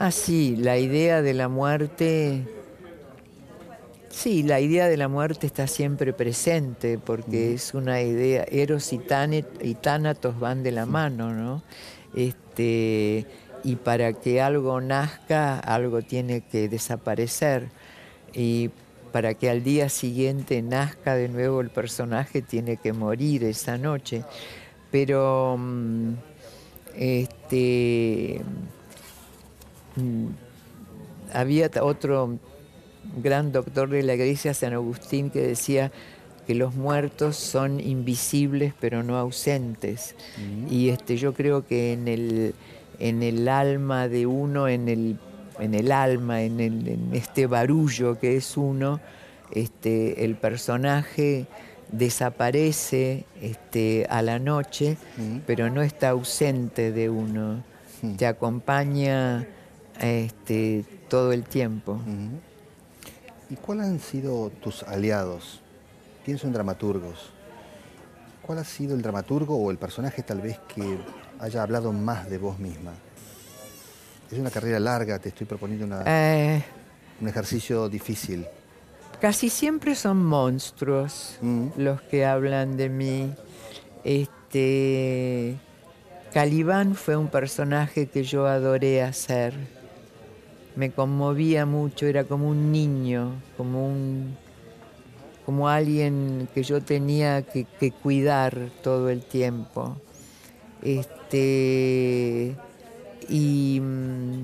Ah, 0.00 0.12
sí, 0.12 0.54
la 0.56 0.78
idea 0.78 1.22
de 1.22 1.34
la 1.34 1.48
muerte... 1.48 2.46
Sí, 4.10 4.44
la 4.44 4.60
idea 4.60 4.88
de 4.88 4.96
la 4.96 5.08
muerte 5.08 5.46
está 5.46 5.66
siempre 5.66 6.12
presente 6.12 6.98
porque 6.98 7.54
es 7.54 7.74
una 7.74 8.00
idea, 8.02 8.44
Eros 8.50 8.92
y, 8.92 9.00
y 9.60 9.74
Tánatos 9.74 10.38
van 10.38 10.62
de 10.62 10.72
la 10.72 10.86
mano, 10.86 11.32
¿no? 11.32 11.62
Este, 12.14 13.26
y 13.64 13.76
para 13.76 14.12
que 14.12 14.40
algo 14.40 14.80
nazca, 14.80 15.58
algo 15.58 16.02
tiene 16.02 16.42
que 16.42 16.68
desaparecer. 16.68 17.68
Y 18.32 18.70
para 19.12 19.34
que 19.34 19.50
al 19.50 19.62
día 19.64 19.88
siguiente 19.88 20.62
nazca 20.62 21.14
de 21.16 21.28
nuevo 21.28 21.60
el 21.60 21.70
personaje, 21.70 22.42
tiene 22.42 22.76
que 22.76 22.92
morir 22.92 23.44
esa 23.44 23.78
noche. 23.78 24.24
Pero 24.90 25.56
mm, 25.58 26.12
este, 26.96 28.42
había 31.32 31.70
otro 31.82 32.38
gran 33.22 33.52
doctor 33.52 33.88
de 33.90 34.02
la 34.02 34.14
iglesia, 34.14 34.54
San 34.54 34.72
Agustín, 34.72 35.30
que 35.30 35.40
decía 35.40 35.92
que 36.46 36.54
los 36.54 36.74
muertos 36.74 37.36
son 37.36 37.80
invisibles 37.80 38.72
pero 38.80 39.02
no 39.02 39.16
ausentes. 39.18 40.14
Mm. 40.38 40.72
Y 40.72 40.88
este, 40.88 41.16
yo 41.16 41.34
creo 41.34 41.66
que 41.66 41.92
en 41.92 42.08
el, 42.08 42.54
en 42.98 43.22
el 43.22 43.48
alma 43.48 44.08
de 44.08 44.26
uno, 44.26 44.68
en 44.68 44.88
el, 44.88 45.18
en 45.58 45.74
el 45.74 45.92
alma, 45.92 46.42
en, 46.42 46.60
el, 46.60 46.98
este 47.12 47.46
barullo 47.46 48.18
que 48.18 48.36
es 48.36 48.56
uno, 48.56 49.00
este, 49.50 50.24
el 50.24 50.36
personaje 50.36 51.46
desaparece 51.92 53.24
este, 53.40 54.06
a 54.10 54.22
la 54.22 54.38
noche, 54.38 54.96
mm. 55.16 55.38
pero 55.46 55.70
no 55.70 55.82
está 55.82 56.10
ausente 56.10 56.92
de 56.92 57.10
uno, 57.10 57.62
mm. 58.02 58.16
te 58.16 58.26
acompaña 58.26 59.46
este, 60.00 60.84
todo 61.08 61.32
el 61.32 61.44
tiempo. 61.44 62.00
¿Y 63.50 63.56
cuáles 63.56 63.86
han 63.86 64.00
sido 64.00 64.50
tus 64.50 64.82
aliados 64.82 65.62
¿Quiénes 66.28 66.42
son 66.42 66.52
dramaturgos? 66.52 67.30
¿Cuál 68.42 68.58
ha 68.58 68.64
sido 68.64 68.94
el 68.94 69.00
dramaturgo 69.00 69.56
o 69.56 69.70
el 69.70 69.78
personaje 69.78 70.22
tal 70.22 70.42
vez 70.42 70.58
que 70.74 70.98
haya 71.38 71.62
hablado 71.62 71.90
más 71.90 72.28
de 72.28 72.36
vos 72.36 72.58
misma? 72.58 72.92
Es 74.30 74.38
una 74.38 74.50
carrera 74.50 74.78
larga, 74.78 75.18
te 75.18 75.30
estoy 75.30 75.46
proponiendo 75.46 75.88
eh. 76.04 76.62
un 77.18 77.28
ejercicio 77.28 77.88
difícil. 77.88 78.46
Casi 79.22 79.48
siempre 79.48 79.94
son 79.94 80.22
monstruos 80.22 81.38
mm. 81.40 81.68
los 81.78 82.02
que 82.02 82.26
hablan 82.26 82.76
de 82.76 82.90
mí. 82.90 83.32
Este, 84.04 85.56
Calibán 86.34 86.94
fue 86.94 87.16
un 87.16 87.28
personaje 87.28 88.06
que 88.08 88.22
yo 88.22 88.46
adoré 88.46 89.02
hacer. 89.02 89.54
Me 90.78 90.92
conmovía 90.92 91.66
mucho, 91.66 92.06
era 92.06 92.22
como 92.22 92.48
un 92.48 92.70
niño, 92.70 93.32
como 93.56 93.88
un 93.88 94.36
como 95.44 95.68
alguien 95.68 96.48
que 96.54 96.62
yo 96.62 96.80
tenía 96.80 97.42
que, 97.42 97.66
cuidar 97.90 98.68
todo 98.80 99.10
el 99.10 99.22
tiempo. 99.22 99.96
Este, 100.82 102.54
y 103.28 103.80
mm, 103.80 104.42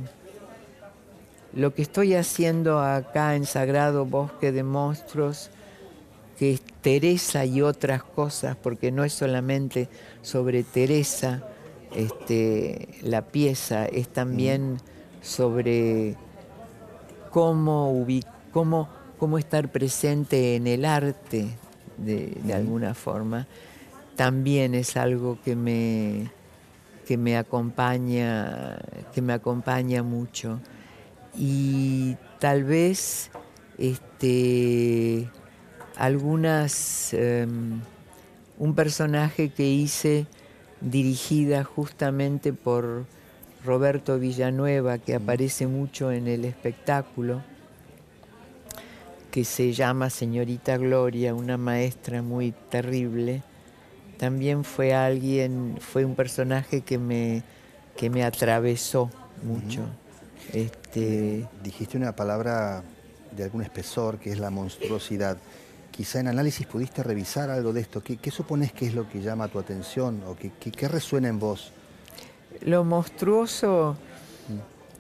lo 1.53 1.73
que 1.73 1.83
estoy 1.83 2.15
haciendo 2.15 2.81
acá 2.81 3.37
en 3.37 3.47
Sagrado 3.47 4.05
Bosque 4.05 4.51
de 4.51 4.65
Monstruos, 4.65 5.51
que 6.37 6.55
es 6.55 6.63
Teresa 6.81 7.45
y 7.45 7.63
otras 7.63 8.03
cosas, 8.03 8.57
porque 8.57 8.91
no 8.91 9.05
es 9.05 9.13
solamente 9.13 9.89
sobre 10.21 10.65
Teresa, 10.65 11.47
este, 11.95 12.89
la 13.03 13.23
pieza, 13.23 13.87
es 13.87 14.09
también 14.09 14.79
sobre 15.21 16.17
cómo, 17.35 18.07
cómo, 18.53 18.89
cómo 19.19 19.39
estar 19.39 19.69
presente 19.69 20.55
en 20.55 20.69
el 20.69 20.85
arte 20.85 21.49
de, 21.99 22.55
alguna 22.55 22.95
forma, 22.95 23.49
también 24.15 24.77
es 24.77 24.97
algo 24.97 25.39
que 25.45 25.57
me, 25.57 26.31
que 27.05 27.17
me 27.17 27.37
acompaña, 27.37 28.79
que 29.13 29.21
me 29.21 29.33
acompaña 29.33 30.05
mucho. 30.05 30.61
Y 31.37 32.15
tal 32.39 32.63
vez 32.63 33.33
este, 33.79 35.29
algunas 35.97 37.13
em, 37.15 37.81
un 38.59 38.75
personaje 38.77 39.49
que 39.49 39.67
hice 39.67 40.29
dirigida 40.81 41.65
justamente 41.65 42.53
por 42.53 43.07
Roberto 43.65 44.19
Villanueva, 44.19 44.99
que 44.99 45.15
aparece 45.15 45.67
mucho 45.67 46.13
en 46.13 46.29
el 46.29 46.45
espectáculo, 46.45 47.43
que 49.31 49.45
se 49.45 49.73
llama 49.73 50.11
Señorita 50.11 50.77
Gloria, 50.77 51.35
una 51.35 51.57
maestra 51.57 52.23
muy 52.23 52.53
terrible. 52.71 53.43
También 54.19 54.65
fue 54.65 54.95
alguien, 54.95 55.77
fue 55.81 56.05
un 56.05 56.15
personaje 56.15 56.83
que 56.83 56.99
me, 56.99 57.43
que 57.97 58.11
me 58.11 58.25
atravesó 58.25 59.11
mucho. 59.43 59.83
este... 60.53 61.49
Dijiste 61.63 61.97
una 61.97 62.15
palabra 62.15 62.85
de 63.37 63.45
algún 63.45 63.63
espesor, 63.63 64.19
que 64.19 64.31
es 64.31 64.39
la 64.39 64.51
monstruosidad. 64.51 65.39
Quizá 65.91 66.21
en 66.21 66.29
análisis 66.29 66.67
pudiste 66.67 67.03
revisar 67.03 67.51
algo 67.51 67.73
de 67.73 67.81
esto. 67.81 68.03
¿Qué, 68.03 68.31
supones 68.31 68.73
que 68.73 68.87
es 68.87 68.95
lo 68.95 69.09
que 69.09 69.21
llama 69.21 69.49
tu 69.49 69.59
atención 69.59 70.23
o 70.27 70.37
qué, 70.37 70.89
resuena 70.89 71.29
en 71.29 71.39
vos? 71.39 71.73
Lo 72.63 72.85
monstruoso, 72.85 73.97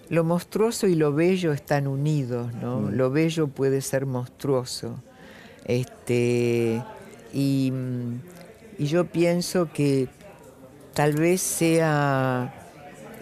lo 0.09 0.25
monstruoso 0.25 0.87
y 0.87 0.95
lo 0.95 1.13
bello 1.13 1.53
están 1.53 1.87
unidos, 1.87 2.53
¿no? 2.55 2.81
Mm. 2.81 2.91
Lo 2.95 3.11
bello 3.11 3.49
puede 3.49 3.81
ser 3.81 4.07
monstruoso. 4.07 4.97
Este, 5.65 6.83
y, 7.33 7.73
yo 8.79 9.07
pienso 9.07 9.71
que 9.73 10.09
tal 10.95 11.13
vez 11.15 11.41
sea 11.41 12.53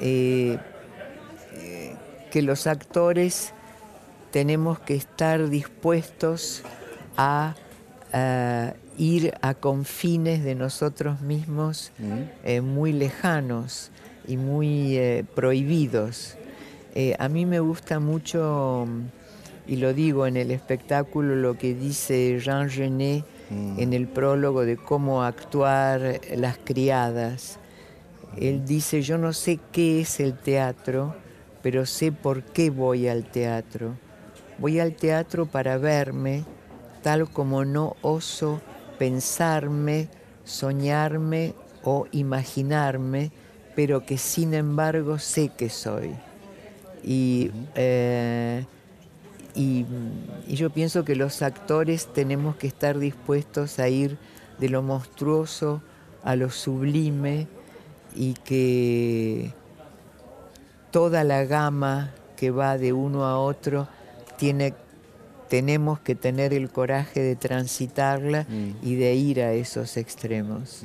eh, 0.01 0.59
eh, 1.53 1.95
que 2.31 2.43
los 2.43 2.67
actores 2.67 3.53
tenemos 4.31 4.81
que 4.81 4.95
estar 4.95 5.51
dispuestos 5.51 6.63
a 7.17 7.55
ir 8.99 9.35
a 9.41 9.55
confines 9.55 10.45
de 10.45 10.55
nosotros 10.55 11.21
mismos 11.21 11.93
mm. 11.99 12.23
eh, 12.45 12.61
muy 12.61 12.93
lejanos 12.93 13.91
y 14.27 14.37
muy 14.37 14.97
eh, 14.97 15.25
prohibidos. 15.35 16.37
Eh, 16.95 17.15
a 17.19 17.29
mí 17.29 17.47
me 17.47 17.61
gusta 17.61 18.01
mucho, 18.01 18.87
y 19.67 19.77
lo 19.77 19.95
digo 19.95 20.27
en 20.27 20.37
el 20.37 20.51
espectáculo, 20.51 21.37
lo 21.37 21.57
que 21.57 21.75
dice 21.75 22.39
Jean 22.41 22.69
Genet 22.69 23.25
mm. 23.51 23.81
en 23.81 23.93
el 23.93 24.09
prólogo 24.09 24.65
de 24.65 24.77
cómo 24.77 25.23
actuar 25.23 26.21
las 26.37 26.59
criadas. 26.59 27.59
Él 28.39 28.65
dice, 28.65 29.03
yo 29.03 29.19
no 29.19 29.33
sé 29.33 29.59
qué 29.73 30.01
es 30.01 30.21
el 30.21 30.35
teatro, 30.35 31.15
pero 31.63 31.87
sé 31.87 32.13
por 32.13 32.43
qué 32.43 32.71
voy 32.71 33.09
al 33.09 33.25
teatro 33.25 33.97
Voy 34.63 34.79
al 34.79 34.95
teatro 34.95 35.47
para 35.47 35.77
verme 35.77 36.45
tal 37.03 37.29
como 37.29 37.65
no 37.65 37.97
oso 38.01 38.61
pensarme, 38.97 40.09
soñarme 40.45 41.55
o 41.83 42.07
imaginarme, 42.13 43.33
pero 43.75 44.05
que 44.05 44.19
sin 44.19 44.55
embargo 44.55 45.19
sé 45.19 45.51
que 45.51 45.71
soy. 45.71 46.15
Y, 47.05 47.51
eh, 47.75 48.65
y, 49.55 49.87
yo 50.49 50.71
pienso 50.71 51.05
que 51.05 51.17
los 51.17 51.43
actores 51.43 52.13
tenemos 52.13 52.57
que 52.57 52.67
estar 52.67 52.99
dispuestos 52.99 53.79
a 53.79 53.89
ir 53.89 54.19
de 54.59 54.69
lo 54.69 54.83
monstruoso 54.83 55.83
a 56.23 56.37
lo 56.37 56.51
sublime 56.51 57.49
y 58.15 58.35
que 58.35 59.53
toda 60.91 61.25
la 61.25 61.45
gama 61.45 62.13
que 62.37 62.51
va 62.51 62.79
de 62.79 62.93
uno 62.93 63.25
a 63.25 63.39
otro 63.39 63.89
tenemos 65.49 66.01
que 66.01 66.15
tener 66.15 66.53
el 66.53 66.71
coraje 66.71 67.21
de 67.21 67.37
transitarla 67.37 68.47
mm. 68.49 68.87
y 68.87 68.95
de 68.97 69.15
ir 69.15 69.41
a 69.43 69.53
esos 69.53 69.97
extremos. 69.97 70.83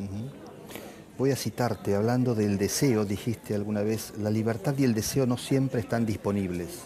Voy 1.18 1.32
a 1.32 1.36
citarte, 1.36 1.96
hablando 1.96 2.36
del 2.36 2.60
deseo, 2.60 3.04
dijiste 3.04 3.56
alguna 3.56 3.82
vez, 3.82 4.14
la 4.20 4.30
libertad 4.30 4.76
y 4.78 4.84
el 4.84 4.94
deseo 4.94 5.26
no 5.26 5.38
siempre 5.38 5.82
están 5.82 6.06
disponibles. 6.06 6.82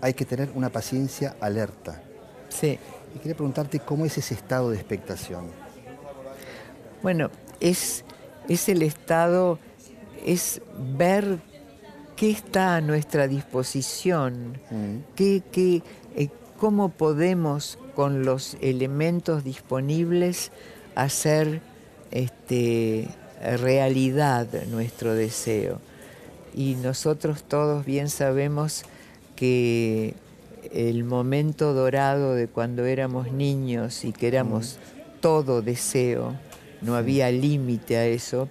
Hay 0.00 0.14
que 0.14 0.24
tener 0.24 0.50
una 0.54 0.70
paciencia 0.70 1.36
alerta. 1.40 2.02
Sí. 2.48 2.78
Y 3.14 3.18
quería 3.18 3.34
preguntarte 3.34 3.80
cómo 3.80 4.06
es 4.06 4.16
ese 4.16 4.32
estado 4.32 4.70
de 4.70 4.76
expectación. 4.76 5.44
Bueno, 7.02 7.30
es, 7.60 8.02
es 8.48 8.68
el 8.70 8.82
estado, 8.82 9.58
es 10.24 10.62
ver 10.96 11.38
qué 12.16 12.30
está 12.30 12.76
a 12.76 12.80
nuestra 12.80 13.28
disposición, 13.28 14.58
mm. 14.70 15.14
¿Qué, 15.14 15.42
eh, 16.16 16.28
cómo 16.58 16.88
podemos 16.88 17.78
con 17.94 18.24
los 18.24 18.56
elementos 18.62 19.44
disponibles 19.44 20.50
hacer 20.94 21.60
este, 22.10 23.08
realidad 23.44 24.48
nuestro 24.70 25.14
deseo. 25.14 25.80
Y 26.54 26.76
nosotros 26.76 27.42
todos 27.42 27.84
bien 27.84 28.08
sabemos 28.08 28.84
que 29.36 30.14
el 30.72 31.04
momento 31.04 31.74
dorado 31.74 32.34
de 32.34 32.48
cuando 32.48 32.84
éramos 32.84 33.32
niños 33.32 34.04
y 34.04 34.12
que 34.12 34.28
éramos 34.28 34.78
todo 35.20 35.62
deseo, 35.62 36.34
no 36.80 36.96
había 36.96 37.30
límite 37.30 37.96
a 37.96 38.06
eso, 38.06 38.48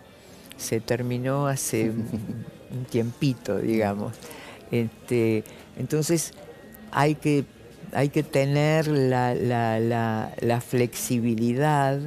se 0.57 0.79
terminó 0.79 1.47
hace 1.47 1.89
un 2.71 2.85
tiempito, 2.89 3.57
digamos. 3.59 4.13
Este, 4.71 5.43
entonces 5.77 6.33
hay 6.91 7.15
que, 7.15 7.45
hay 7.91 8.09
que 8.09 8.23
tener 8.23 8.87
la, 8.87 10.61
flexibilidad, 10.67 11.99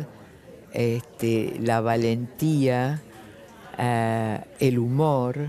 este, 0.77 1.57
la 1.59 1.81
valentía, 1.81 3.01
eh, 3.79 4.41
el 4.61 4.79
humor, 4.79 5.49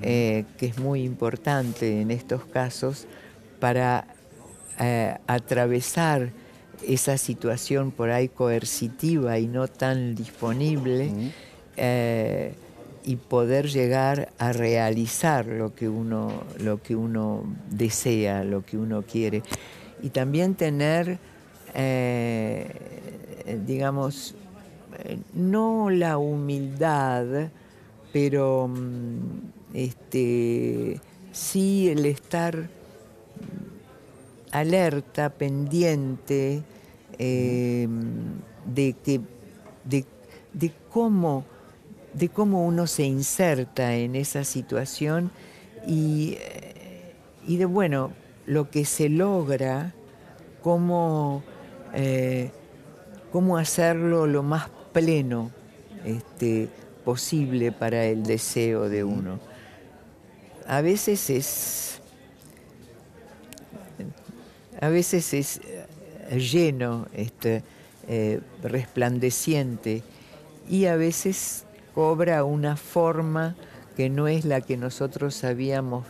eh, 0.00 0.44
que 0.56 0.66
es 0.66 0.78
muy 0.78 1.02
importante 1.02 2.00
en 2.00 2.12
estos 2.12 2.44
casos 2.44 3.08
para 3.58 4.06
eh, 4.78 5.16
atravesar 5.26 6.30
esa 6.86 7.18
situación 7.18 7.90
por 7.90 8.10
ahí 8.10 8.28
coercitiva 8.28 9.40
y 9.40 9.48
no 9.48 9.66
tan 9.66 10.14
disponible 10.14 11.32
y 13.04 13.16
poder 13.16 13.68
llegar 13.68 14.30
a 14.38 14.52
realizar 14.52 15.46
lo 15.46 15.74
que 15.74 15.88
uno, 15.88 16.44
lo 16.60 16.80
que 16.80 16.94
uno 16.94 17.42
desea, 17.70 18.44
lo 18.44 18.64
que 18.64 18.76
uno 18.76 19.02
quiere. 19.02 19.42
Y 20.00 20.10
también 20.10 20.54
tener, 20.54 21.18
digamos, 23.56 24.34
eh, 24.98 25.18
no 25.34 25.90
la 25.90 26.18
humildad, 26.18 27.50
pero 28.12 28.68
mm, 28.68 29.18
este, 29.74 31.00
sí 31.32 31.88
el 31.88 32.06
estar 32.06 32.68
alerta, 34.50 35.30
pendiente 35.30 36.62
eh, 37.18 37.86
de, 38.64 38.94
de, 39.84 40.04
de 40.52 40.72
cómo 40.90 41.44
de 42.18 42.28
cómo 42.28 42.66
uno 42.66 42.86
se 42.86 43.04
inserta 43.04 43.94
en 43.94 44.16
esa 44.16 44.44
situación 44.44 45.30
y, 45.86 46.36
de, 47.46 47.64
bueno, 47.64 48.12
lo 48.46 48.70
que 48.70 48.84
se 48.84 49.08
logra, 49.08 49.94
cómo, 50.62 51.42
eh, 51.94 52.50
cómo 53.32 53.58
hacerlo 53.58 54.26
lo 54.26 54.42
más 54.42 54.68
pleno 54.92 55.50
este, 56.04 56.68
posible 57.04 57.72
para 57.72 58.04
el 58.04 58.22
deseo 58.22 58.88
de 58.88 59.04
uno. 59.04 59.40
A 60.66 60.80
veces 60.80 61.30
es, 61.30 62.00
a 64.80 64.88
veces 64.88 65.32
es 65.32 65.60
lleno, 66.30 67.06
este, 67.14 67.62
eh, 68.08 68.40
resplandeciente, 68.62 70.02
y 70.68 70.86
a 70.86 70.96
veces 70.96 71.64
cobra 71.94 72.44
una 72.44 72.76
forma 72.76 73.56
que 73.96 74.10
no 74.10 74.28
es 74.28 74.44
la 74.44 74.60
que 74.60 74.76
nosotros 74.76 75.42
habíamos 75.44 76.06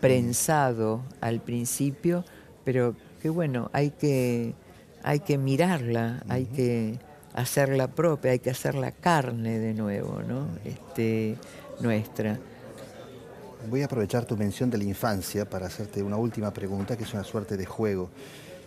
prensado 0.00 1.02
al 1.20 1.40
principio, 1.40 2.24
pero 2.64 2.96
que 3.20 3.28
bueno, 3.28 3.70
hay 3.72 3.90
que, 3.90 4.54
hay 5.02 5.20
que 5.20 5.38
mirarla, 5.38 6.22
hay 6.28 6.46
que, 6.46 6.98
hacerla 7.34 7.88
propia, 7.88 8.32
hay 8.32 8.38
que 8.38 8.50
hacer 8.50 8.74
la 8.74 8.92
carne 8.92 9.58
de 9.58 9.74
nuevo, 9.74 10.22
¿no? 10.22 10.46
Este, 10.64 11.36
nuestra. 11.80 12.38
Voy 13.70 13.82
a 13.82 13.86
aprovechar 13.86 14.24
tu 14.24 14.36
mención 14.36 14.70
de 14.70 14.78
la 14.78 14.84
infancia 14.84 15.48
para 15.48 15.66
hacerte 15.66 16.02
una 16.02 16.16
última 16.16 16.52
pregunta, 16.52 16.96
que 16.96 17.04
es 17.04 17.14
una 17.14 17.24
suerte 17.24 17.56
de 17.56 17.64
juego. 17.64 18.10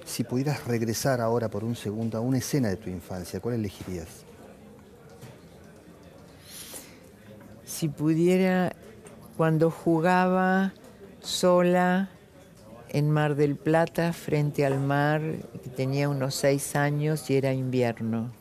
Si 0.06 0.24
pudieras 0.24 0.66
regresar 0.66 1.20
ahora 1.20 1.50
por 1.50 1.64
un 1.64 1.76
segundo 1.76 2.18
a 2.18 2.22
una 2.22 2.38
escena 2.38 2.70
de 2.70 2.78
tu 2.78 2.90
infancia, 2.90 3.40
¿cuál 3.40 3.56
elegirías? 3.56 4.08
Si 7.66 7.90
pudiera, 7.90 8.74
cuando 9.36 9.70
jugaba 9.70 10.74
sola 11.20 12.10
en 12.90 13.10
Mar 13.10 13.36
del 13.36 13.56
Plata, 13.56 14.14
frente 14.14 14.66
al 14.66 14.80
mar, 14.80 15.22
tenía 15.76 16.10
unos 16.10 16.36
seis 16.36 16.76
años 16.76 17.30
y 17.30 17.36
era 17.36 17.54
invierno, 17.54 18.32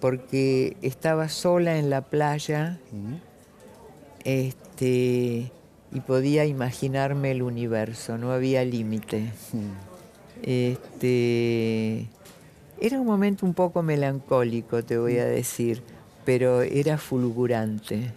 porque 0.00 0.76
estaba 0.82 1.28
sola 1.28 1.78
en 1.78 1.90
la 1.90 2.02
playa 2.02 2.78
este, 4.24 5.50
y 5.92 6.00
podía 6.06 6.44
imaginarme 6.44 7.30
el 7.30 7.42
universo, 7.42 8.18
no 8.18 8.32
había 8.32 8.64
límite. 8.64 9.32
Este, 10.42 12.08
era 12.80 13.00
un 13.00 13.06
momento 13.06 13.46
un 13.46 13.54
poco 13.54 13.82
melancólico, 13.82 14.82
te 14.82 14.98
voy 14.98 15.18
a 15.18 15.26
decir, 15.26 15.82
pero 16.24 16.62
era 16.62 16.98
fulgurante. 16.98 18.12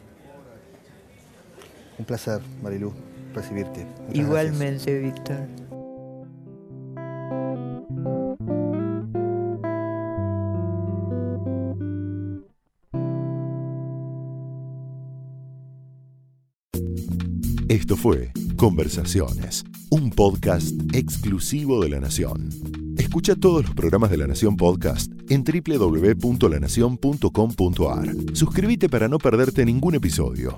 Un 2.00 2.06
placer, 2.06 2.42
Marilu, 2.62 2.94
recibirte. 3.38 3.88
Igualmente, 4.14 5.00
Víctor. 5.00 5.48
Esto 17.70 17.98
fue 17.98 18.32
Conversaciones, 18.56 19.66
un 19.92 20.10
podcast 20.10 20.74
exclusivo 20.94 21.84
de 21.84 21.90
La 21.90 22.00
Nación. 22.00 22.50
Escucha 22.98 23.36
todos 23.36 23.66
los 23.66 23.76
programas 23.76 24.10
de 24.10 24.18
La 24.18 24.26
Nación 24.26 24.58
Podcast 24.58 25.12
en 25.30 25.44
www.lanacion.com.ar. 25.44 28.16
Suscríbete 28.34 28.90
para 28.90 29.08
no 29.08 29.20
perderte 29.20 29.64
ningún 29.66 29.94
episodio. 29.96 30.58